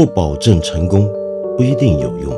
[0.00, 1.06] 不保证成功，
[1.58, 2.32] 不一定有用。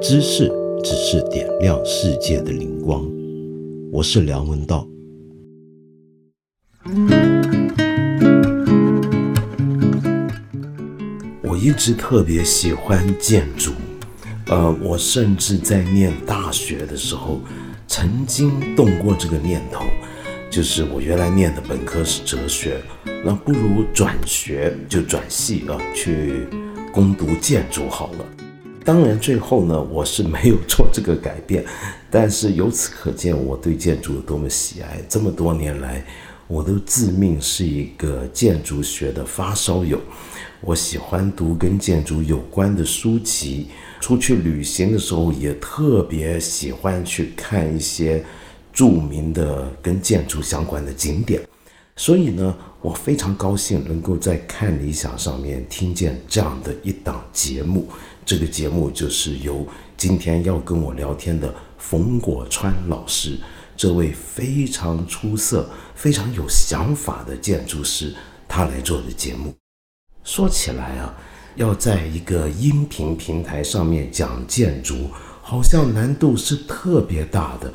[0.00, 0.50] 知识
[0.82, 3.06] 只是点亮世界的灵光。
[3.92, 4.88] 我是梁文道。
[11.42, 13.72] 我一直特别喜欢建筑，
[14.46, 17.38] 呃，我甚至在念大学的时候，
[17.86, 19.84] 曾经动过这个念头。
[20.50, 22.80] 就是我原来念的本科是哲学，
[23.22, 26.46] 那不如转学就转系啊，去
[26.94, 28.24] 攻读建筑好了。
[28.84, 31.64] 当然最后呢，我是没有做这个改变，
[32.08, 35.00] 但是由此可见我对建筑有多么喜爱。
[35.08, 36.06] 这么多年来，
[36.46, 39.98] 我都自命是一个建筑学的发烧友。
[40.60, 43.66] 我喜欢读跟建筑有关的书籍，
[44.00, 48.24] 出去旅行的时候也特别喜欢去看一些。
[48.72, 51.40] 著名的跟建筑相关的景点，
[51.96, 57.88] 所以呢，我非常高兴能够在看理想上面听见这样的一档节目。
[58.26, 63.38] 这个节目就是由今天要跟我聊天的冯果川老师，
[63.76, 68.12] 这位非常出色、非常有想法的建筑师，
[68.48, 69.54] 他来做的节目。
[70.24, 71.14] 说起来啊，
[71.54, 75.10] 要在一个音频平台上面讲建筑，
[75.42, 77.72] 好像难度是特别大的。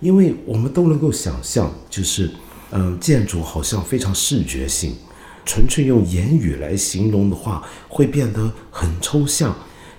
[0.00, 2.28] 因为我们都能够想象，就是，
[2.72, 4.94] 嗯，建筑好像非常视觉性，
[5.44, 9.54] 纯粹用言语来形容的话，会变得很抽象。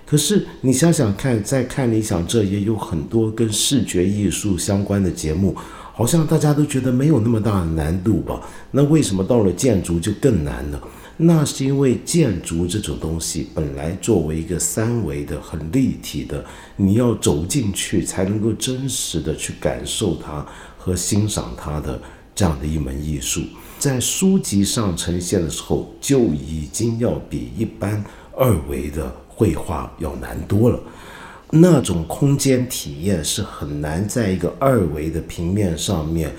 [0.06, 5.56] 可是你想想看，在看理想这也有很多跟视觉艺术相关的节目，
[5.94, 8.42] 好像大家都觉得没有那么大的难度吧？
[8.72, 10.80] 那为什么到了建筑就更难呢？
[11.16, 16.44] 那是因为建筑这种东西本来作为一个三维的、很立体的，
[16.76, 20.44] 你要走进去才能够真实的去感受它
[20.76, 22.02] 和欣赏它的
[22.36, 23.42] 这样的一门艺术，
[23.80, 28.04] 在书籍上呈现的时候就已经要比一般
[28.36, 30.80] 二维的绘画要难多了。
[31.50, 36.32] 那种空间体验是很难在一个二维的平面上面。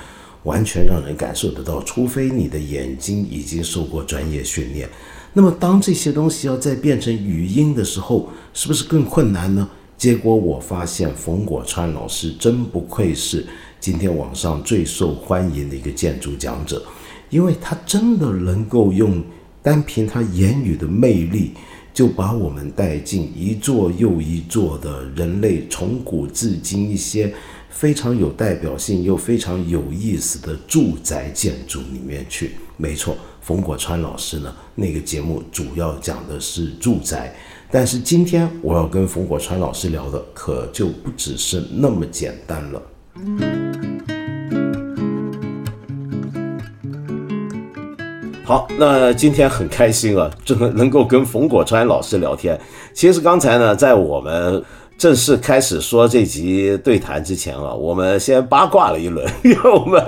[0.45, 4.87] 完全让人感受得到，除非你的眼睛已经受过专业训练。
[5.33, 9.67] 那么，当这些东西要再变成语音的时候，是不是更困难呢？
[9.97, 13.47] 结果我发现，冯果川老师真不愧是
[13.85, 16.83] 今天网上最受欢迎的一个建筑讲者，
[17.29, 19.23] 因为他真的能够用
[19.61, 21.51] 单凭他言语的魅力，
[21.93, 27.31] 就把我们带进一座又一座的人类从古至今一些。
[27.69, 37.37] 非常有代表性又非常有意思的住宅建筑里面去，没错，冯国川老师呢那个节目主要讲的是住宅，
[37.71, 42.83] 但是今天我要跟冯国川老师聊的可就不只是那么简单了。
[48.45, 52.61] 好，那今天很开心啊，这能够跟冯果川老师聊天。
[52.93, 54.63] 其实刚才呢，在我们。
[54.97, 60.03] 正式开始说这集对谈之前啊，我们先八卦了一轮， 因为我们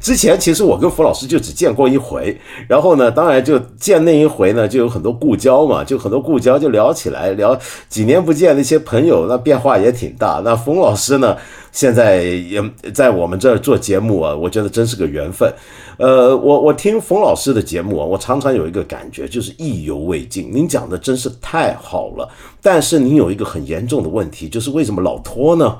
[0.00, 2.36] 之前其实我跟冯老师就只见过一回，
[2.68, 7.58] 然后呢，当然就见那一回呢，就有很多故交嘛，就很多故交就聊起来，聊
[7.88, 10.40] 几年不见那些朋友，那变化也挺大。
[10.44, 11.36] 那冯老师呢？
[11.72, 12.62] 现在也
[12.94, 15.52] 在我们这儿做节目啊，我觉得真是个缘分。
[15.98, 20.48] 呃，我我听冯老师的节目啊，我常常有一个感觉，就是意犹未尽。
[20.52, 22.28] 您讲的真是太好了，
[22.64, 25.76] 但是您有一个很严重的问题，就是为什么老拖呢？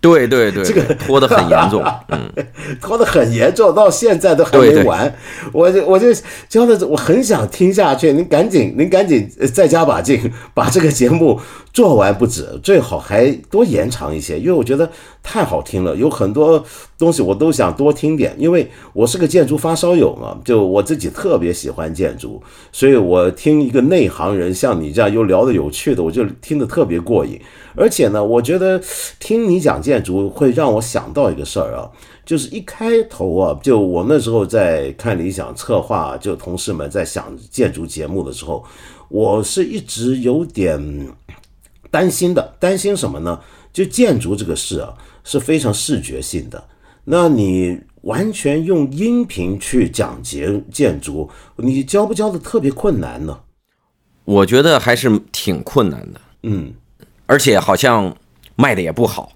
[0.00, 2.30] 对对对，这个拖得很严重， 嗯，
[2.80, 5.12] 拖得很严重，到现在都还没完。
[5.52, 6.08] 我就我就
[6.48, 8.12] 教的，我很想听下去。
[8.12, 11.40] 您赶紧，您赶紧再加把劲，把这个节目
[11.72, 14.90] 做完不止，最好还多延长一些，因为我觉得
[15.28, 16.64] 太好听了，有很多
[16.96, 18.32] 东西我都想多听点。
[18.38, 27.40] 因为我是个建筑发烧友嘛，就我自己特别喜欢建筑，所以我听一个内行人像你这样又聊得有趣的，我就听得特别过瘾。
[27.74, 28.80] 而且呢，我觉得
[29.18, 31.90] 听你讲建筑会让我想到一个事儿啊，
[32.24, 38.64] 就是一开头啊，就我那时候在看理想策划，就同事们在想建筑节目的时候，
[39.08, 41.08] 我是一直有点
[41.90, 42.54] 担心的。
[42.60, 43.40] 担心什么呢？
[43.72, 44.94] 就建筑这个事啊，
[45.26, 46.64] 是非常视觉性的。
[47.04, 53.40] 那你完全用音频去讲解建筑，你教不教的特别困难呢？
[54.24, 56.20] 我觉得还是挺困难的。
[56.44, 56.72] 嗯。
[57.26, 58.14] 而且好像
[58.54, 59.32] 卖的也不好，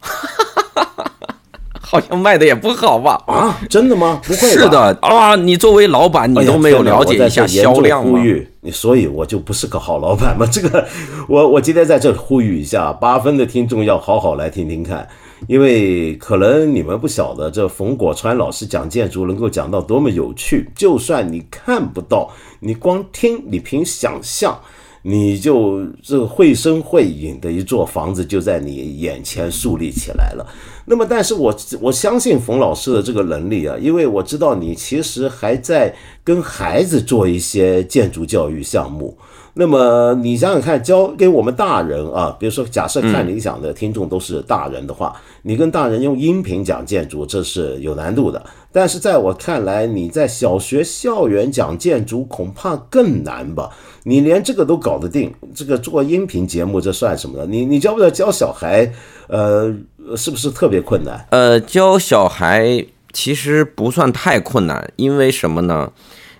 [1.80, 3.20] 好像卖的也不好吧？
[3.26, 4.20] 啊，真的吗？
[4.24, 5.34] 不会是的啊！
[5.34, 8.20] 你作为老板，你都没有了解一下销量吗？
[8.60, 10.46] 你所以，我就不是个好老板嘛。
[10.46, 10.86] 这个，
[11.28, 15.08] 我我今天在这呼吁一下，八分的听众要好好来听听看，
[15.46, 20.68] 因为可能你们不晓得，这冯果川老师讲建筑能够讲到多么有趣。
[20.74, 24.60] 就算你看不到，你光听，你凭想象。
[25.02, 30.46] 你就这个绘声绘影的一座房子就在你眼前树立起来了。
[30.84, 39.16] 那么，但是我我相信冯老师的这个能力啊，因为我知道你其实还在跟孩子做一些建筑教育项目。
[39.60, 48.42] 那么你想想看，教给我们大人啊，比如说假设看理想的听众都是大人的话，你跟大人用音频讲建筑，这是有难度的。
[48.72, 53.68] 但是在我看来，你在小学校园讲建筑恐怕更难吧？
[54.04, 57.44] 你连这个都搞得定，这个做音频节目这算什么呢？
[57.46, 58.90] 你你教不了教小孩，
[59.28, 59.70] 呃，
[60.16, 61.26] 是不是特别困难？
[61.32, 65.92] 呃，教小孩其实不算太困难，因为什么呢？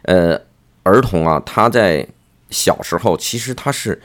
[0.04, 0.40] 呃，
[0.84, 2.08] 儿童啊，他在
[2.50, 4.00] 小时候其实他是，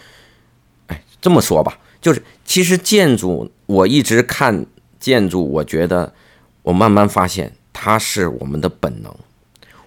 [0.88, 4.66] 哎，这么说吧，就是其实建筑，我一直看
[5.00, 6.14] 建筑，我觉得
[6.62, 9.14] 我慢慢发现它是我们的本能，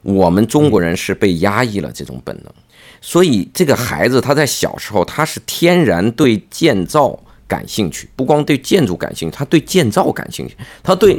[0.03, 2.53] 我们中国人是被压抑了这种本能。
[3.01, 11.15] 所以这个孩子他在小时候他是天然对建造感兴趣，不光对建筑感兴趣，他对建造感兴趣，他对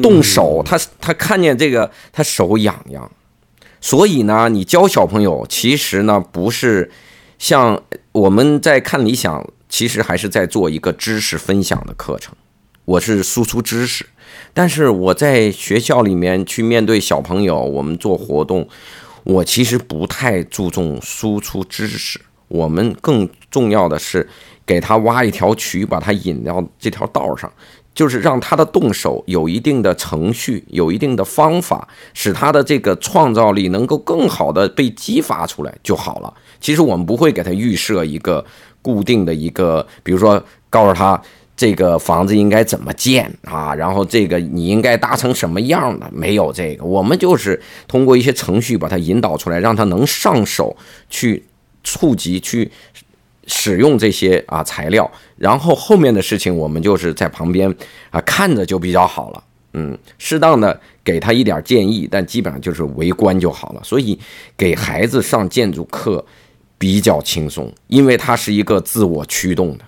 [0.00, 3.10] 动手，他他看见这个他手痒痒。
[3.84, 6.90] 所以呢，你教小朋友其实呢不是
[7.38, 7.82] 像
[8.12, 12.34] 我们在看理想，其实还是在做一个知识分享的课程。
[12.86, 14.06] 我是输出知识，
[14.54, 18.66] 但是我在学校里面去面对小朋友，我们做活动。
[19.22, 24.26] 我其实不太注重输出知识，我们更重要的是
[24.64, 27.52] 给他挖一条渠，把他引到这条道上，
[27.94, 36.34] 就是让他的动手有一定的程序，有一定的方法，使他的这个创造力能够更好的被激发出来就好了。
[36.60, 38.44] 其实我们不会给他预设一个
[38.82, 41.20] 固定的一个，比如说告诉他。
[41.56, 43.72] 这个房子应该怎么建啊？
[43.72, 46.10] 然后这个你应该搭成什么样的？
[46.12, 50.76] 没有这个，我们就是通过一些程序把它引导出来，让他能上手
[51.08, 51.44] 去
[51.84, 52.72] 触及、去
[53.46, 55.10] 使用这些啊材料。
[55.36, 57.74] 然后后面的事情我们就是在旁边
[58.10, 59.44] 啊看着就比较好了。
[59.76, 63.80] 嗯，适当的给他一点建议，但基本上就是围观就好了。
[63.82, 64.16] 所以
[64.56, 66.24] 给孩子上建筑课
[66.78, 69.84] 比较轻松，因为它是一个自我驱动的。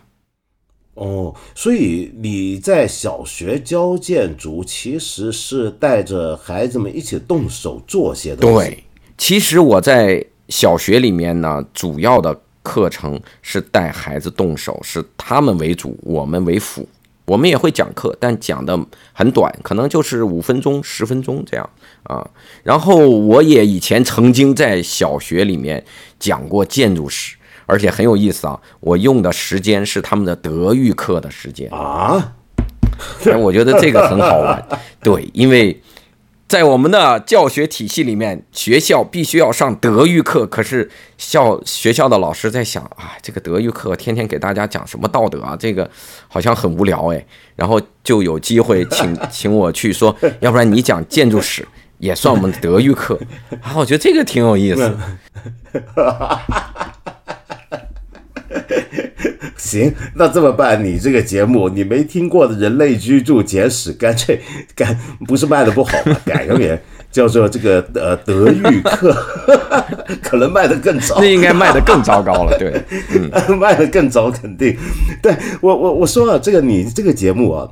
[0.94, 8.70] 哦，所以你在小学教建筑，其实是带着孩子们一起动手做些东西。
[8.70, 8.84] 对，
[9.16, 16.88] 其实我在小学里面呢，主要的课程是带孩子动手，是他们为主，我们为辅。
[17.26, 18.76] 我们也会讲课，但讲的
[19.12, 21.70] 很短，可能就是五分钟、十分钟这样
[22.02, 22.28] 啊。
[22.64, 25.84] 然后我也以前曾经在小学里面
[26.18, 27.36] 讲过建筑史。
[27.68, 28.56] 而且很有意思啊！
[28.78, 32.32] 我用的时间是他们的德育课的时间啊，
[33.24, 34.64] 哎，我觉得这个很好玩。
[35.00, 35.76] 对，因为
[36.48, 40.46] 在我们的教学体系里面，学校必须要上德育课。
[40.46, 40.88] 可是
[41.18, 45.90] 校学校的老师在想啊，这个德育课天天给大家讲什么道德啊，这个
[46.28, 47.26] 好像很无聊哎。
[47.56, 51.66] 然后就有机会请 请我去说，要不然你讲建筑史
[51.98, 53.18] 也算我们的德育课
[53.60, 53.74] 啊？
[53.74, 54.96] 我觉得这个挺有意思。
[59.56, 60.84] 行，那这么办？
[60.84, 64.40] 你这个节目，你没听过的《人类居住简史》，干脆
[64.76, 66.16] 干不是卖的不好吗？
[66.26, 66.78] 改个名
[67.10, 69.16] 叫做这个呃德育课，
[70.22, 71.16] 可能卖的更糟。
[71.18, 72.82] 那应该卖的更糟糕了，对，
[73.14, 74.76] 嗯，卖的更糟，肯定。
[75.22, 77.66] 对我我我说啊，这个你这个节目啊，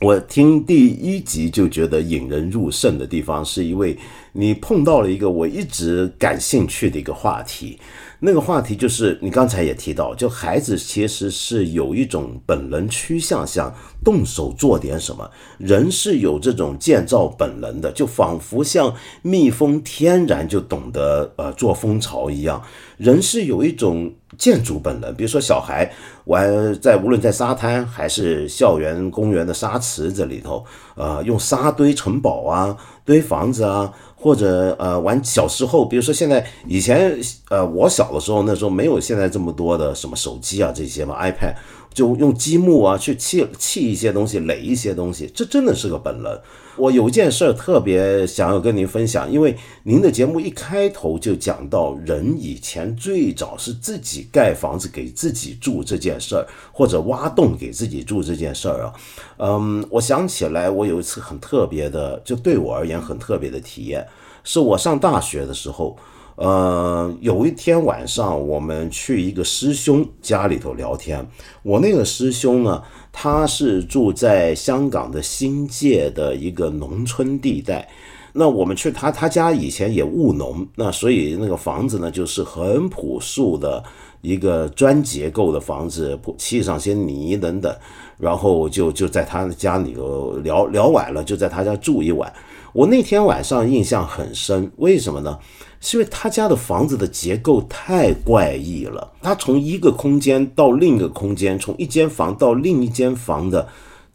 [0.00, 3.94] 我听第一集就觉得引人入胜的地方，是因为
[4.32, 7.78] 你碰到了一个我一直感兴趣的一个话题。
[8.22, 13.74] 那个话题就是你刚才也提到，就孩子其实是有一种本能趋向，想
[14.04, 15.28] 动手做点什么。
[15.56, 22.62] 人是有这种建造本能的，就仿佛像蜜蜂天然就懂得呃做蜂巢一样。
[22.98, 25.90] 人是有一种建筑本能，比如说小孩
[26.26, 30.62] 玩在无论在沙滩还是校园公园的沙池子里头，
[30.94, 33.90] 呃，用沙堆城堡啊，堆房子啊。
[34.20, 41.54] 或者呃玩小时候，比如说现在以前呃我小的时候那时候没有现在这么多的什么手机啊这些嘛 iPad
[41.92, 46.38] 就用积木啊去砌砌一些东西垒一些东西，这真的是个本能。
[46.76, 58.94] 我有一件事儿特别想要跟您分享，因为您的节目一开头就讲到人以前最早是自己盖房子给自己住这件事儿，或者挖洞给自己住这件事儿啊。
[59.38, 64.06] 嗯，我想起来，我有一次很特别的，就对我而言很特别的体验，
[64.42, 65.98] 是我上大学的时候。
[66.40, 71.28] 呃，有一天晚上，我们去一个师兄家里头聊天。
[71.62, 72.82] 我那个师兄呢，
[73.12, 77.86] 他是住在香港的新界的一个农村地带。
[78.32, 83.84] 那我们去他他家以前也务农，那所以那个房子呢，就是很朴素的
[84.22, 87.76] 一个砖结构的房子，砌上些泥等等。
[88.16, 92.32] 然后就就在他家里头聊聊晚了，就在他家住一晚。
[92.72, 95.38] 我那天晚上印象很深，为什么呢？
[95.80, 99.12] 是因为他家的房子的结构太怪异了。
[99.22, 103.66] 他从一个空间到另一个空间，从一间房到另一间房的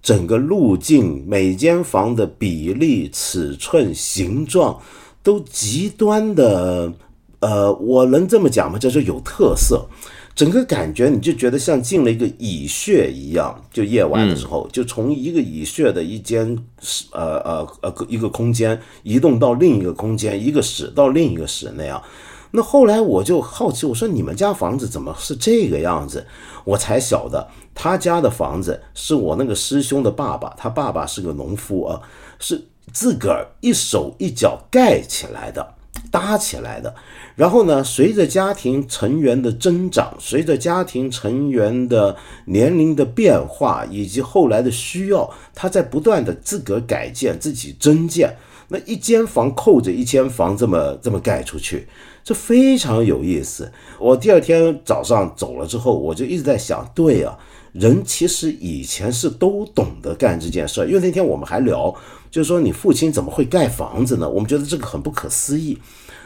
[0.02, 4.80] 整个路径，每间房的比例、尺寸、形状
[5.24, 6.94] 都极端的，
[7.40, 8.78] 呃，我能这么讲吗？
[8.78, 9.86] 就是有特色。
[10.36, 16.58] 整个感觉你就觉得像进了一个蚁穴一样，就夜晚的时候，就从一个蚁穴的一间
[17.14, 22.04] 呃呃呃一个空间移动到另一个空间，一个室到另一个室那样。
[22.52, 26.26] 那后来我就好奇，我说你们家房子怎么是这个样子？
[26.66, 32.02] 我才晓得他家的房子是我那个师兄的爸爸，他爸爸是个农夫啊，
[32.40, 35.75] 是自个儿一手一脚盖起来的。
[36.12, 36.94] 搭起来的，
[37.36, 48.36] 然后呢，随着家庭成员的增长，随着家庭成员的年龄的变化，以及后来的需要，他在不断的自个改建、自己增建。
[48.68, 51.88] 那一间房扣着一间房，这么这么盖出去，
[52.24, 53.72] 这非常有意思。
[54.00, 57.38] 我第二天早上走了之后，我就一直在想，对啊，
[57.74, 61.94] 人其实以前是都懂得干这件事，因为那天我们还聊，
[62.36, 64.30] 就是说你父亲怎么会盖房子呢？
[64.30, 65.78] 我们觉得这个很不可思议。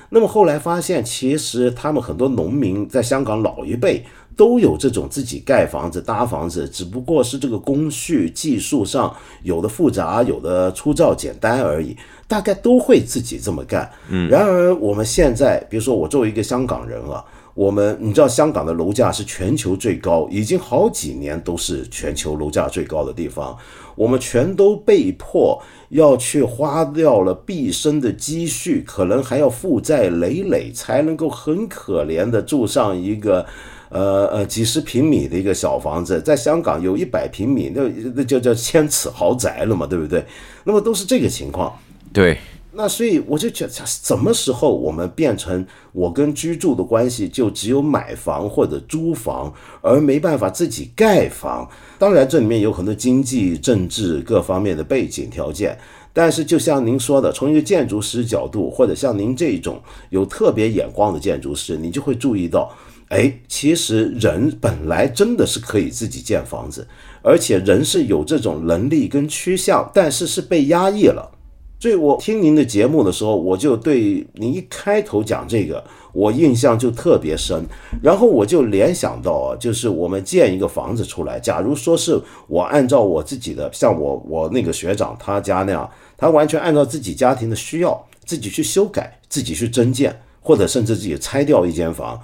[0.10, 4.04] 那么后来发现，其实他们很多农民在香港老一辈
[4.36, 11.96] 都有这种自己盖房子、搭房子，只不过是这个工序技术上有的复杂，有的粗糙简单而已，
[12.28, 13.88] 大概都会自己这么干。
[14.10, 17.24] 嗯，然而我们现在，比如说我作为一个香港人啊。
[17.56, 23.58] 我们你知道香港的楼价是全球最高，已经好几年都是全球楼价最高的地方。
[24.00, 33.46] 我们全都被迫要去花掉了毕生的积蓄，可能还要负债累累，才能够很可怜的住上一个，
[33.90, 36.22] 呃呃几十平米的一个小房子。
[36.22, 37.82] 在香港有一百平米，那
[38.16, 40.24] 那就叫千尺豪宅了嘛，对不对？
[40.64, 41.78] 那么都是这个情况。
[42.14, 42.38] 对。
[42.72, 51.68] 那所以我就觉得，什么时候我们变成我跟居住的关系就只有买房或者租房，而没办法自己盖房？
[51.98, 55.78] 当然，这里面有很多经济、政治各方面的背景条件。
[56.14, 62.72] 但是，就像您说的，从一个建筑师角度，或者像您这种有特别眼光的建筑师，你就会注意到，
[63.08, 66.88] 哎，其实人本来真的是可以自己建房子，
[67.24, 71.32] 而且人是有这种能力跟趋向，但是是被压抑了。
[71.80, 75.82] 所以我听您的节目的时候，我就对您一开头讲这个，
[76.12, 77.64] 我印象就特别深。
[78.04, 92.20] 然后我就联想到啊，就是我们建一个房子出来，假如说是我按照我自己的，像我我那个学长他家那样，他完全按照自己家庭的需要，自己去修改，自己去增建，或者甚至自己拆掉一间房。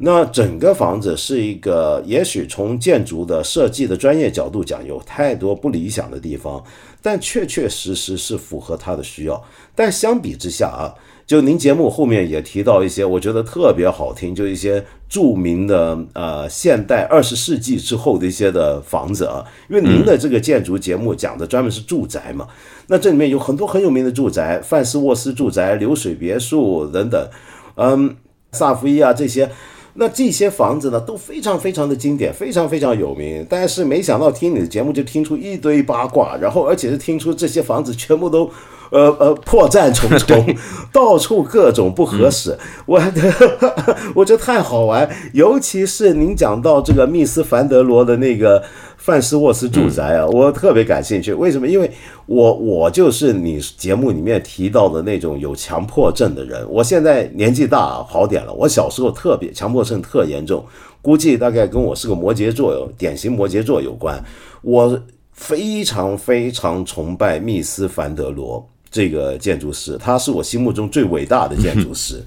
[0.00, 6.62] 那整个房子是一个，也许从建筑的设计的专业角度讲，有太多不理想的地方，
[7.02, 9.42] 但确确实实是符合他的需要。
[9.74, 10.94] 但相比之下啊，
[11.26, 22.46] 就您节目后面也提到一些，我觉得特别好听，就一些著名的呃现代二十世纪之后的一些的房子啊，因为您的这个建筑节目讲的专门是住宅嘛，
[22.86, 27.28] 那这里面有很多很有名的住宅，范斯沃斯住宅、流水别墅等等，
[27.74, 28.14] 嗯，
[28.52, 29.50] 萨福伊啊这些。
[29.94, 33.44] 那这些房子呢都非常非常的经典，非常非常有名。
[33.48, 38.50] 但是没想到听你的节目就听出一堆八卦，然后而且是听出这些房子全部都，
[38.90, 40.54] 呃呃破绽重重，
[40.92, 42.56] 到处各种不合适。
[42.86, 43.00] 我
[44.14, 48.62] 我觉得太好玩，尤其是您讲到这个密斯凡德罗的那个。
[48.98, 51.32] 范斯沃斯住宅啊，我特别感兴趣。
[51.32, 51.66] 为什么？
[51.66, 51.90] 因为
[52.26, 56.66] 我我就是你节目里面提到的那种有强迫症的人。
[56.68, 58.52] 我现在年纪大，好点了。
[58.52, 60.62] 我小时候特别强迫症特严重，
[61.00, 64.22] 估计大概跟我是个摩羯座，典型摩羯座有关。
[64.62, 65.00] 我
[65.32, 72.22] 非常非常崇拜密斯凡德罗这个建筑师，他是我心目中最伟大的建筑师。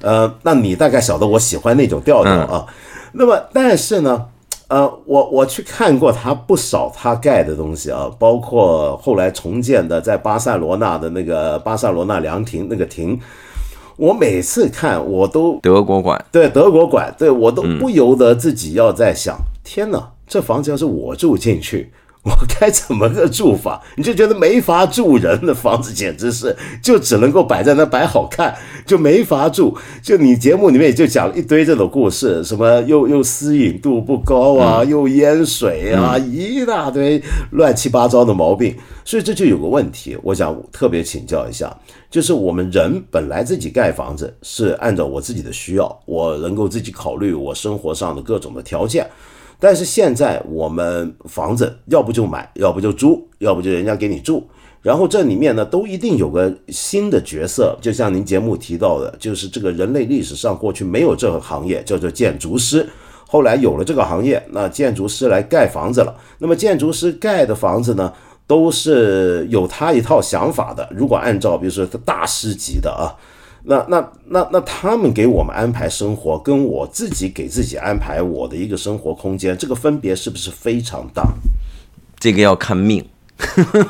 [0.00, 2.66] 呃，那你大概晓得我喜欢那种调调啊。
[3.12, 4.26] 那么，但是呢？
[4.68, 13.16] 呃，我我去看过他不少他盖的东西啊，包括后来重建的在巴塞罗那的那个巴塞罗那凉亭那个亭，
[13.96, 21.92] 我每次看我都德国馆，对德国馆，对我都不由得自己要在想，天哪，这房子要是我住进去，
[22.26, 23.80] 我该怎么个住法？
[23.94, 28.52] 你就觉得没法住人的房子，简直是就只能够摆在那摆好看，
[28.84, 29.78] 就没法住。
[30.02, 38.76] 就你节目里面也就讲了一堆这种故事，什么又又私隐度不高啊，又淹水啊，一大堆乱七八糟的毛病。
[39.04, 41.72] 所以这就有个问题，我想特别请教一下，
[42.10, 49.08] 就是我们人本来自己盖房子是按照我自己的需要，我能够自己考虑我生活上的各种的条件。
[49.58, 54.46] 但是现在我们房子要不就买，要不就租，要不就人家给你住。
[54.82, 62.88] 然后这里面呢，都一定有个新的角色，就像您节目提到的，就是这个人类历史上过去没有这个行业，叫做建筑师。
[63.26, 66.14] 后来有了这个行业，那建筑师来盖房子了。
[66.38, 68.12] 那么建筑师盖的房子呢，
[68.46, 70.88] 都是有他一套想法的。
[70.94, 73.10] 如果按照比如说大师级的啊。
[73.68, 81.26] 那那那那他们给我们安排生活，跟我自己给自己安排我的一个生活空间，这个分别是不是非常大？
[82.20, 83.04] 这个要看命，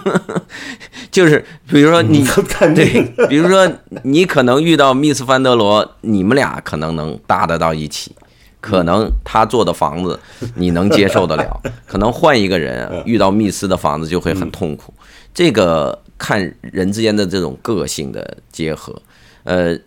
[1.13, 3.71] 就是比如说你 看对，比如说
[4.03, 8.13] 你可能遇到密斯·凡德罗，你们俩可能能搭得到一起，
[8.61, 10.19] 可能他做的房子
[10.55, 14.93] 你能接受得了，可能换一个人遇到密斯的房子就会很痛苦。
[15.35, 18.99] 这个看人之间的这种个性的结合。
[19.47, 19.79] 呃，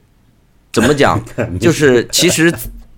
[0.71, 1.21] 怎么讲？
[1.59, 2.51] 就是其实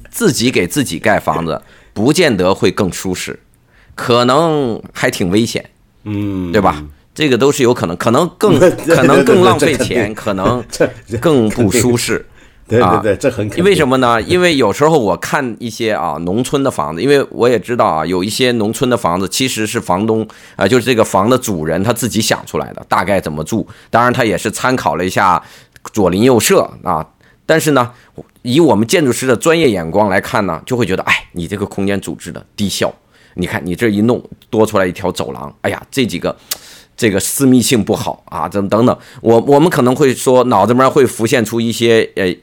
[0.10, 1.62] 自己给自己盖房子，
[1.94, 3.40] 不见得会更舒适，
[3.96, 5.70] 可能还挺危险，
[6.04, 6.84] 嗯，对吧？
[7.14, 10.64] 这个都是有可能，可能更 可能更浪费钱，可能
[11.20, 12.26] 更不舒适。
[12.68, 14.22] 对对对，这很因为什么呢？
[14.22, 20.26] 因为有时候我看一些啊农村的房子，因为我也知道啊，有一些农村的房子其实是房东
[20.56, 23.68] 啊，就是这个房的主人他自己想出来的，大概怎么住。
[23.90, 25.42] 当然他也是参考了一下。
[25.94, 27.06] 左邻右舍啊，
[27.46, 27.92] 但是呢，
[28.44, 32.94] 以我们建筑师的专业眼光来看呢，就会觉得，哎，你这个空间组织的低效。
[33.36, 36.36] 你看你这一弄多出来一条走廊，哎呀，这几个
[36.98, 38.98] 这个私密性不好啊，等等等。
[39.22, 42.36] 我我们可能会说脑子里面会浮现出一些呃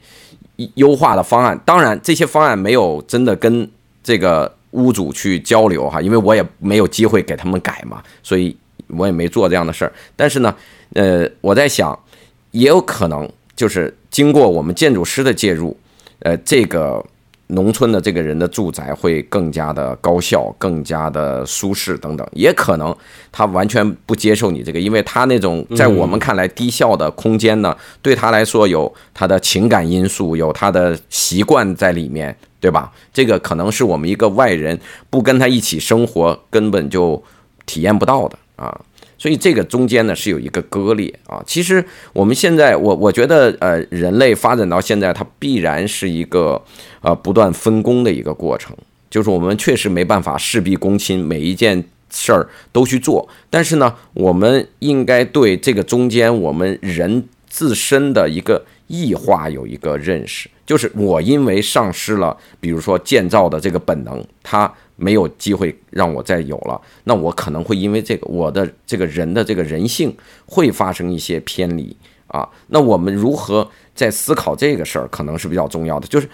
[0.77, 1.61] 优化的方案。
[1.65, 3.71] 当然，这些方案没有真的跟
[4.03, 9.93] 这个屋主去交流哈，因为我也没有机会给他们改嘛，所以我也没做这样的事儿。
[10.17, 10.55] 但是呢，
[10.95, 11.99] 呃，我在想。
[12.59, 15.77] 也有可能就是经过我们建筑师的介入，
[16.21, 17.05] 呃，这个
[17.47, 22.27] 农村的这个人的住宅会更加的高效、更加的舒适等等。
[22.33, 22.95] 也可能
[23.31, 32.93] 他完全不接受你这个，因为他那种在我们看来低效的空间呢，对他来说有他的情感因素，有他的习惯在里面，对吧？
[33.15, 37.23] 这个可能是我们一个外人不跟他一起生活根本就
[37.67, 38.81] 体验不到的啊。
[39.19, 41.43] 所以这个中间呢是有一个割裂啊。
[41.45, 46.63] 其实我们现在，我我觉得，呃，人类发展到现在，它必然是一个
[47.03, 48.75] 呃不断分工的一个过程。
[49.11, 53.29] 就是我们确实没办法事必躬亲，每一件事儿都去做。
[53.51, 60.49] 但是呢，我们应该对这个中间我们人自身的一个异化有一个认识。
[60.65, 64.73] 就是我因为丧失了，比如说建造的这个本能，它。
[65.01, 70.13] 没有机会让我再有了，那我可能会因为这个，我的这个人的这个人性
[70.45, 72.47] 会发生一些偏离啊。
[72.67, 76.09] 那我们如何在思考这个事儿，可能是比较重要的。
[76.09, 76.29] 就是，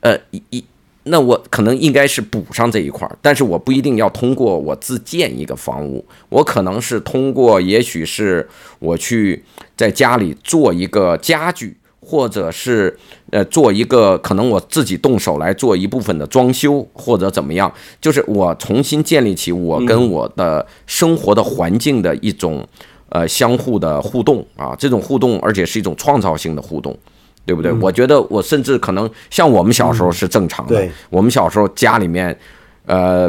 [0.00, 0.64] 呃，一，
[1.04, 8.48] 那我可能应该是补上这一块儿，但是我不一定要通过我自建一个房屋，我可能是通过，也许是
[8.78, 9.44] 我去
[9.76, 11.76] 在家里做一个家具。
[12.08, 12.96] 或者是
[13.30, 22.64] 呃做一个可能我自己动手来做一部分的装修，或者怎么样，就是我重新建立起我跟我的生活的环境的一种
[23.08, 26.96] 呃相互的互动啊，这种互动而且是一种创造性的互动，
[27.44, 27.72] 对不对？
[27.80, 30.76] 我觉得我甚至可能像我们小时候是正常的，
[31.10, 32.38] 我们小时候家里面
[32.86, 33.28] 呃。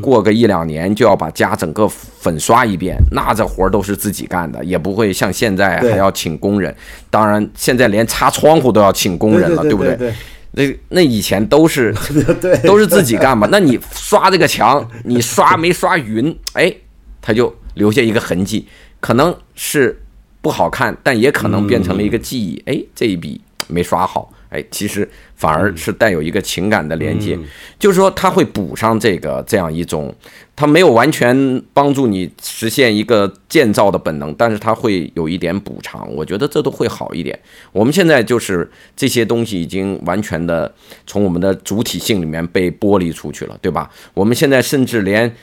[0.00, 6.74] 过个一两年就要把家整个粉刷一遍，那这活儿都是自己干的，也不会像现在还要请工人。
[7.10, 10.12] 当然，现在连擦窗户都要请工人了，对不对？
[10.52, 11.94] 那那以前都是
[12.64, 13.46] 都是自己干嘛？
[13.52, 16.36] 那你刷这个墙，你刷没刷匀？
[16.54, 16.74] 哎，
[17.20, 18.66] 他就留下一个痕迹，
[18.98, 20.02] 可能是
[20.40, 22.60] 不好看，但也可能变成了一个记忆。
[22.66, 24.32] 哎，这一笔没刷好。
[24.50, 27.38] 哎，其实反而是带有一个情感的连接，
[27.78, 30.14] 就是说他会补上这个这样一种，
[30.56, 37.38] 他没有完全帮助你实现一个建造的本能，但是他会有一点补偿，我觉得这都会好一点。
[37.72, 40.72] 我们现在就是这些东西已经完全的
[41.06, 43.90] 从我们的主体性里面被剥离出去了，对吧？
[44.14, 45.34] 我们现在甚至连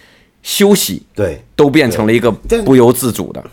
[0.41, 2.32] 休息对都变成了一个
[2.63, 3.44] 不由自主的。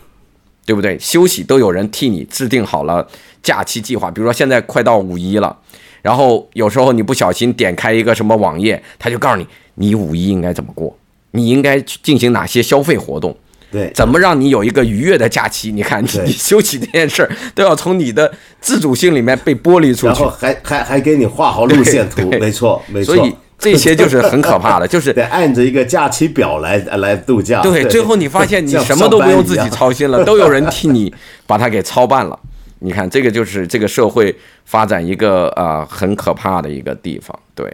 [0.65, 0.97] 对不对？
[0.99, 3.07] 休息都有人替你制定好了
[3.41, 5.55] 假期计划，比如说现在快到五一了，
[6.01, 10.97] 然后有时候你不小心点开一个什么网页，他就告诉你你五一应该怎么过，
[11.31, 13.35] 你应该进行哪些消费活动。
[13.71, 15.71] 对怎么让你有一个愉悦的假期？
[15.71, 23.15] 你看，你你休息这件事儿都要从你的自主性里面被剥离出去然后，还还还给你画好路线图，没错没错。
[23.15, 27.61] 所以这些就是很可怕的， 就是得按着一个假期表来来度假。
[27.61, 31.13] 对，最后你发现你什么都不用自己操心了， 都有人替你
[31.47, 32.37] 把它给操办了。
[32.79, 34.35] 你看，这个就是这个社会
[34.65, 37.37] 发展一个呃很可怕的一个地方。
[37.55, 37.73] 对，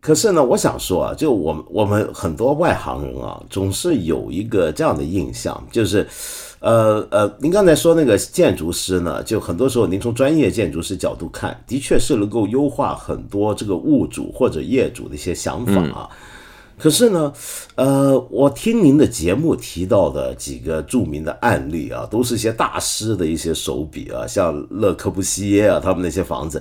[0.00, 6.06] 可是呢，我想说啊，就我们我们很多外行人啊，总是有一个这样的印象，就是，
[6.66, 16.10] 呃呃，您刚才说那个建筑师呢，就很多时候您从专业建筑师角度看，的确是能够优化很多这个物主或者业主的一些想法啊。
[16.76, 17.32] 可是呢，
[17.76, 26.60] 呃，我听您的节目提到的几个著名的案例啊，都是一些大师的一些手笔啊，像勒柯布西耶啊，他们那些房子。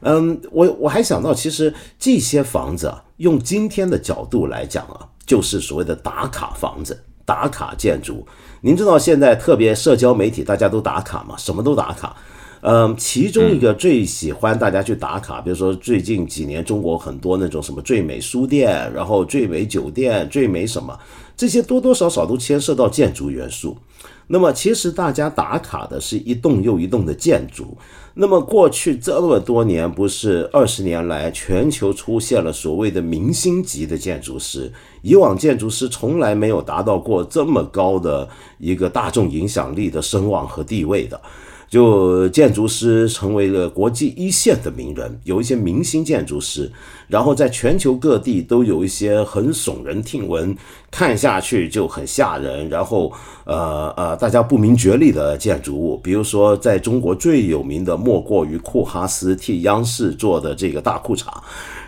[0.00, 8.26] 嗯，我我还想到，其实这些房子啊，用今天的角度来讲啊，就是所谓的打卡房子、打卡建筑。
[8.64, 12.16] 您知道现在特别社交媒体大家都打卡嘛，什么都打卡。
[12.60, 20.96] 嗯，其中一个最喜欢大家去打卡，比如说最近几年中国很多那种什么最美书店，然后最美酒店、最美什么，
[21.36, 23.76] 这些多多少少都牵涉到建筑元素。
[24.28, 27.76] 那么其实大家打卡的是一栋又一栋的建筑。
[28.14, 34.70] 那么过去这么多年，不是二十年来，全球出现了所谓的明星级的建筑师。
[35.00, 41.20] 以往建筑师从来没有达到过这么高的一个大众影响力的声望和地位的。
[41.72, 46.70] 就建筑师成为了国际一线的名人，有一些明星建筑师，
[47.08, 50.54] 然后在全球各地都有一些很耸人听闻，
[50.90, 53.10] 看下去就很吓人，然后
[53.46, 61.24] 呃呃，大家不明觉厉的建筑物，比如说在中国最有名的莫过于库哈斯替央视做的这个大裤衩。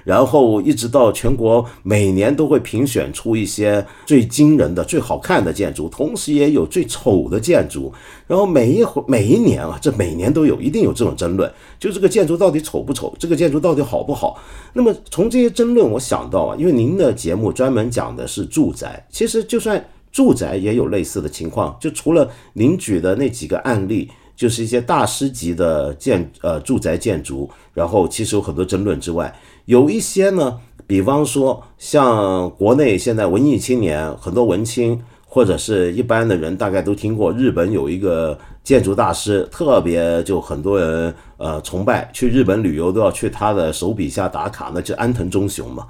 [0.05, 7.93] 然后一直到全国每年都会评选出一些最惊人的、最好看的建筑，同时也有最丑的建筑。
[8.27, 14.39] 然后每一回每一年啊，这每年都有，一定有这种争论，就这个建筑到底丑不丑，这个建筑到底好不好。
[14.75, 24.11] 那么从这些争论，我想到啊，因为您的节目专门讲的是住宅，其实就算住宅也有类似的情况，就除了您举的那几个案例。
[24.37, 29.33] 就是一些大师级的建呃住宅建筑，然后其实有很多争论之外，
[29.67, 45.87] 有一些呢，比方说像国内现在文艺青年很多文青或者是一般的人，大概都听过日本有一个建筑大师，特别就很多人呃崇拜，去日本旅游都要去他的手笔下打卡，那就安藤忠雄嘛。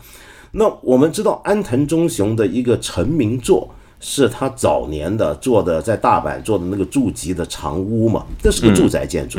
[0.53, 3.69] 那我们知道安藤忠雄的一个成名作。
[4.07, 9.39] 是他早年的做的，在大阪做的那个住吉的长屋嘛，这是个住宅建筑。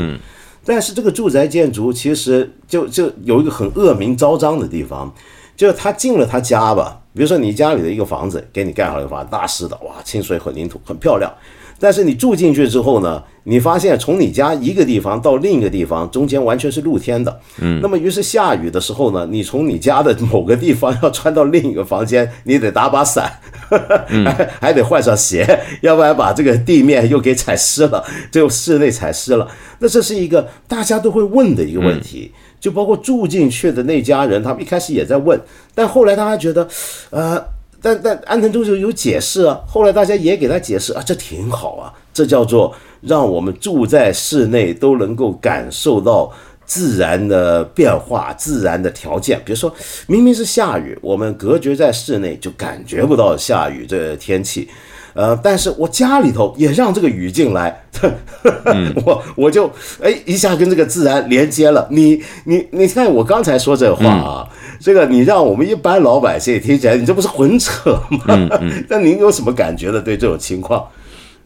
[0.66, 5.14] 但是这个住宅建筑其实就就有一个很恶名昭彰的地方，
[5.56, 11.32] 就是他进了他家吧，比如说你家里的一个房子，给你盖好一个房子，大师的，哇，清水混凝土，很漂亮。
[11.80, 17.40] 但是你住进去之后呢，你发现从你家一个地方到另一个地方，中间完全是露天的。
[17.60, 23.32] 嗯，那么于是下雨的时候呢，你从你家的某个地方要穿到另一个房间，你得打把伞，
[23.70, 25.46] 还 还得换上鞋，
[25.82, 29.48] 要不然把这个地面又给踩湿了，就室内踩湿了。
[29.80, 35.40] 那这是一个大家都会问的一个问题，就包括住进去的那家人，他们一开始也在问，
[35.74, 36.68] 但后来大家觉得，
[37.10, 37.55] 呃。
[37.82, 46.32] 但但安藤忠雄有解释啊，后来大家也给他解释啊，这挺好啊，这叫做让我们住在室内都能够感受到
[46.66, 49.40] 自然的变化、自然的条件。
[49.46, 49.72] 比如说
[50.08, 54.68] 明明是下雨，我们隔绝在室内就感觉不到下雨这天气，
[55.14, 57.86] 呃，但是我家里头也让这个雨进来，
[59.06, 59.70] 我我就
[60.02, 61.88] 哎一下跟这个自然连接了。
[61.92, 64.50] 你你你看我刚才说这话啊。
[64.80, 68.50] 这个你让我们一般老百姓听起来，你这不是混扯吗？
[68.90, 70.02] 那您有什么感觉呢？
[70.02, 70.88] 对这种情况？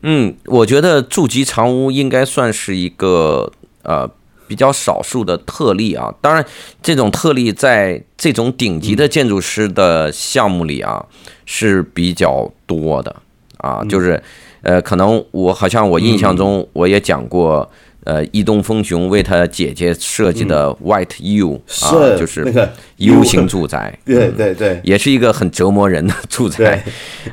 [0.02, 3.52] 嗯，我觉得住吉长屋应该算是一个
[3.84, 4.10] 呃
[4.48, 6.14] 比较少数的特例啊。
[6.22, 6.46] 当然，
[6.82, 11.06] 这种特例在这种顶级的建筑师的项目里啊
[11.46, 13.16] 是比较多的
[13.58, 13.84] 啊。
[13.90, 14.22] 就是
[14.62, 17.70] 呃，可能我好像我印象中我也讲过。
[18.06, 26.84] 呃，伊东丰雄为他姐姐设计的 White U 啊，就是那个 U 型住宅， 对对对，也是一个很折磨人的住宅。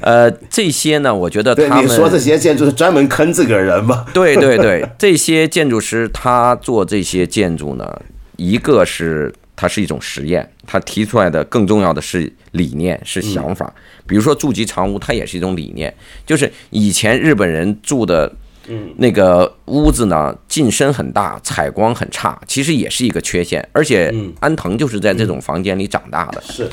[0.00, 4.04] 呃，这些呢，我觉得他们说这些建筑是专门坑自个人吗？
[4.12, 8.02] 对对对，这些建筑师他做这些建筑呢，
[8.36, 13.72] 一个是它是一种实验，他提出来的更重要的是理念，是想法。
[14.06, 15.94] 比如说住吉长屋，它也是一种理念，
[16.26, 18.30] 就是以前日本人住的。
[18.68, 23.66] 嗯，那个屋子呢，进深很大，采光很差，其实也是一个缺陷。
[23.72, 26.42] 而且安藤就是在这种房间里长大的。
[26.42, 26.70] 是，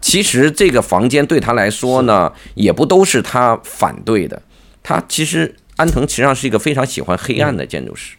[0.00, 4.40] 其实这个房间对他来说呢，也不都是他反对的。
[4.82, 8.16] 他其实安藤实际上是一个非常喜欢黑暗的建筑师，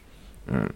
[0.47, 0.69] 嗯，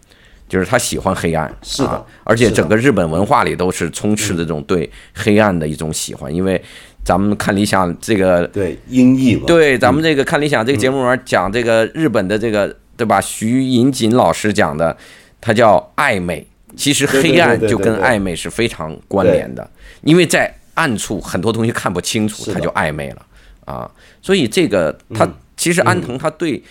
[0.49, 6.61] 就是他喜欢黑暗，是的啊，而且整个日本文化里都是充斥着这种对黑暗的一种喜欢，因为
[7.07, 13.21] 咱们看理想这个对音译嘛，对，咱们这个看理想这个节目里面讲这个日本的这个对吧？
[13.21, 14.97] 徐银锦老师讲的，
[15.39, 16.45] 他叫暧昧。
[16.75, 19.65] 其实黑暗就跟暧昧是非常关联的，
[20.01, 23.25] 因为在暗处很多东西看不清楚，它就暧昧了
[23.63, 23.89] 啊。
[24.21, 26.61] 所以这个他其实安藤他对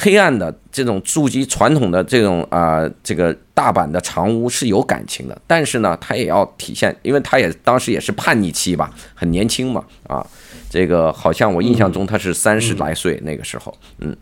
[0.00, 10.24] 黑暗的这种筑基传统的这种啊、这个大阪的长屋是有感情的，但是呢，他也要体现，因为他也当时也是叛逆期吧，很年轻嘛啊。
[10.70, 14.16] 这个好像我印象中他是三十来岁那个时候，嗯，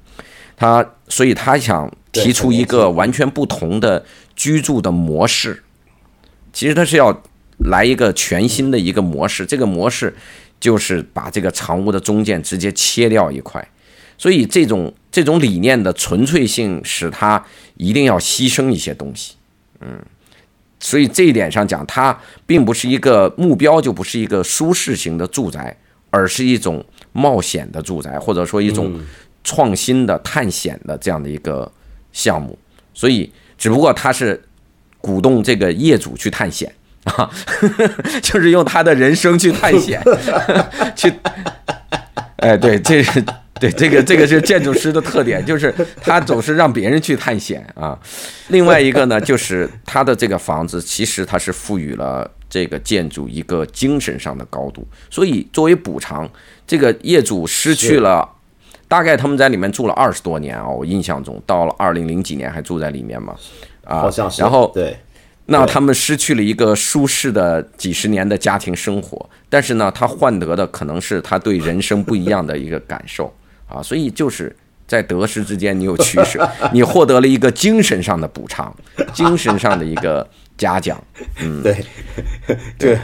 [0.57, 4.03] 他所以他想提出一个完全不同的
[4.35, 5.62] 居住的模式，
[6.55, 7.23] 其实他是要
[7.59, 10.15] 来一个全新的一个模式，这个模式
[10.59, 13.69] 就是把这个长屋的中间直接切掉一块，
[14.18, 17.44] 所以这种这种理念的纯粹性使他
[17.76, 19.35] 一定要牺牲一些东西，
[19.81, 19.98] 嗯。
[20.79, 25.74] 所以这一点上讲，它并不是一个目标，就不是一个舒适型的住宅，
[26.11, 29.00] 而是一种冒险的住宅，或者说一种
[29.42, 31.72] 创新的探险的这样的一个
[32.12, 32.57] 项目。
[32.92, 34.40] 所以，只不过他是
[35.00, 36.70] 鼓动这个业主去探险
[37.05, 37.29] 啊，
[38.22, 40.00] 就是用他的人生去探险，
[40.94, 41.12] 去，
[42.37, 43.24] 哎，对，这是
[43.61, 47.99] 对这个这个是建筑师的特点，就是他总是让别人去探险啊。
[48.49, 56.29] 另外一个呢，就是他的这个房子其实它是赋予了这个建筑一个精神上的高度，所以作为补偿，
[56.66, 58.33] 这个业主失去了。
[58.88, 63.35] 大概他们在里面住了二十多年啊，我印象中到了二零零几年还住在里面嘛，
[63.85, 64.40] 啊，好像是。
[64.40, 64.97] 然后对，
[65.47, 73.35] 那他们失去了一个舒适的几十年的家庭生活，但是呢，他换得的可能是他对人生不一样的一个感受
[73.68, 74.55] 啊，所以就是
[74.87, 78.74] 在得失之间你有取舍，你获得了一个精神上的补偿，
[79.12, 80.26] 精神上的一个
[80.57, 81.02] 嘉奖，
[81.40, 81.85] 嗯对，
[82.79, 82.98] 对，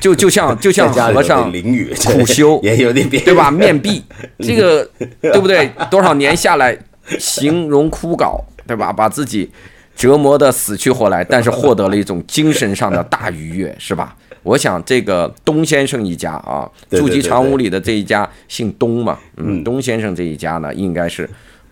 [0.00, 3.50] 就就像就像和尚淋雨苦修也有点别对吧？
[3.50, 4.04] 面壁，
[4.40, 4.88] 这个
[5.20, 5.70] 对不对？
[5.90, 6.76] 多少年下来，
[7.18, 8.92] 形容枯槁，对吧？
[8.92, 9.50] 把自己
[9.96, 14.14] 折磨的死去活来，但是获得了一种精神上的大愉悦，是吧？
[14.44, 21.28] 我想这个东先生一家啊，筑基长屋里的这一家姓东嘛，嗯，东先生这一家呢，应该是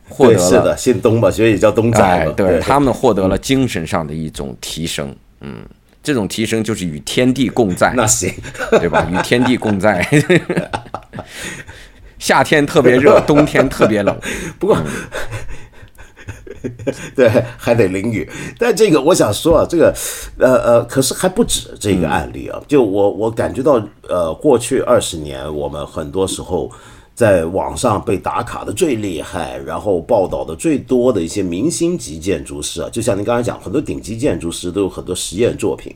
[0.08, 5.62] 获得了是的，姓东吧，所以叫东仔哎嘛。，对他们获得了精神上的一种提升，嗯，
[6.02, 8.32] 这种提升就是与天地共在，那行，
[8.80, 9.06] 对吧？
[9.12, 10.04] 与天地共在。
[12.18, 14.16] 夏天特别热， 冬天特别冷。
[14.56, 14.78] 不过，
[17.16, 18.28] 对，还得淋雨。
[18.58, 19.94] 但这个我想说啊，这个，
[20.38, 22.62] 呃呃，可是还不止这个案例啊。
[22.68, 26.70] 就我我感觉到，呃，过去二十年，我们很多时候
[27.14, 35.94] 在网上被打卡的最厉害，然后报道的最多的一些明星级建筑师啊，就像您刚才讲，很多顶级建筑师都有很多实验作品。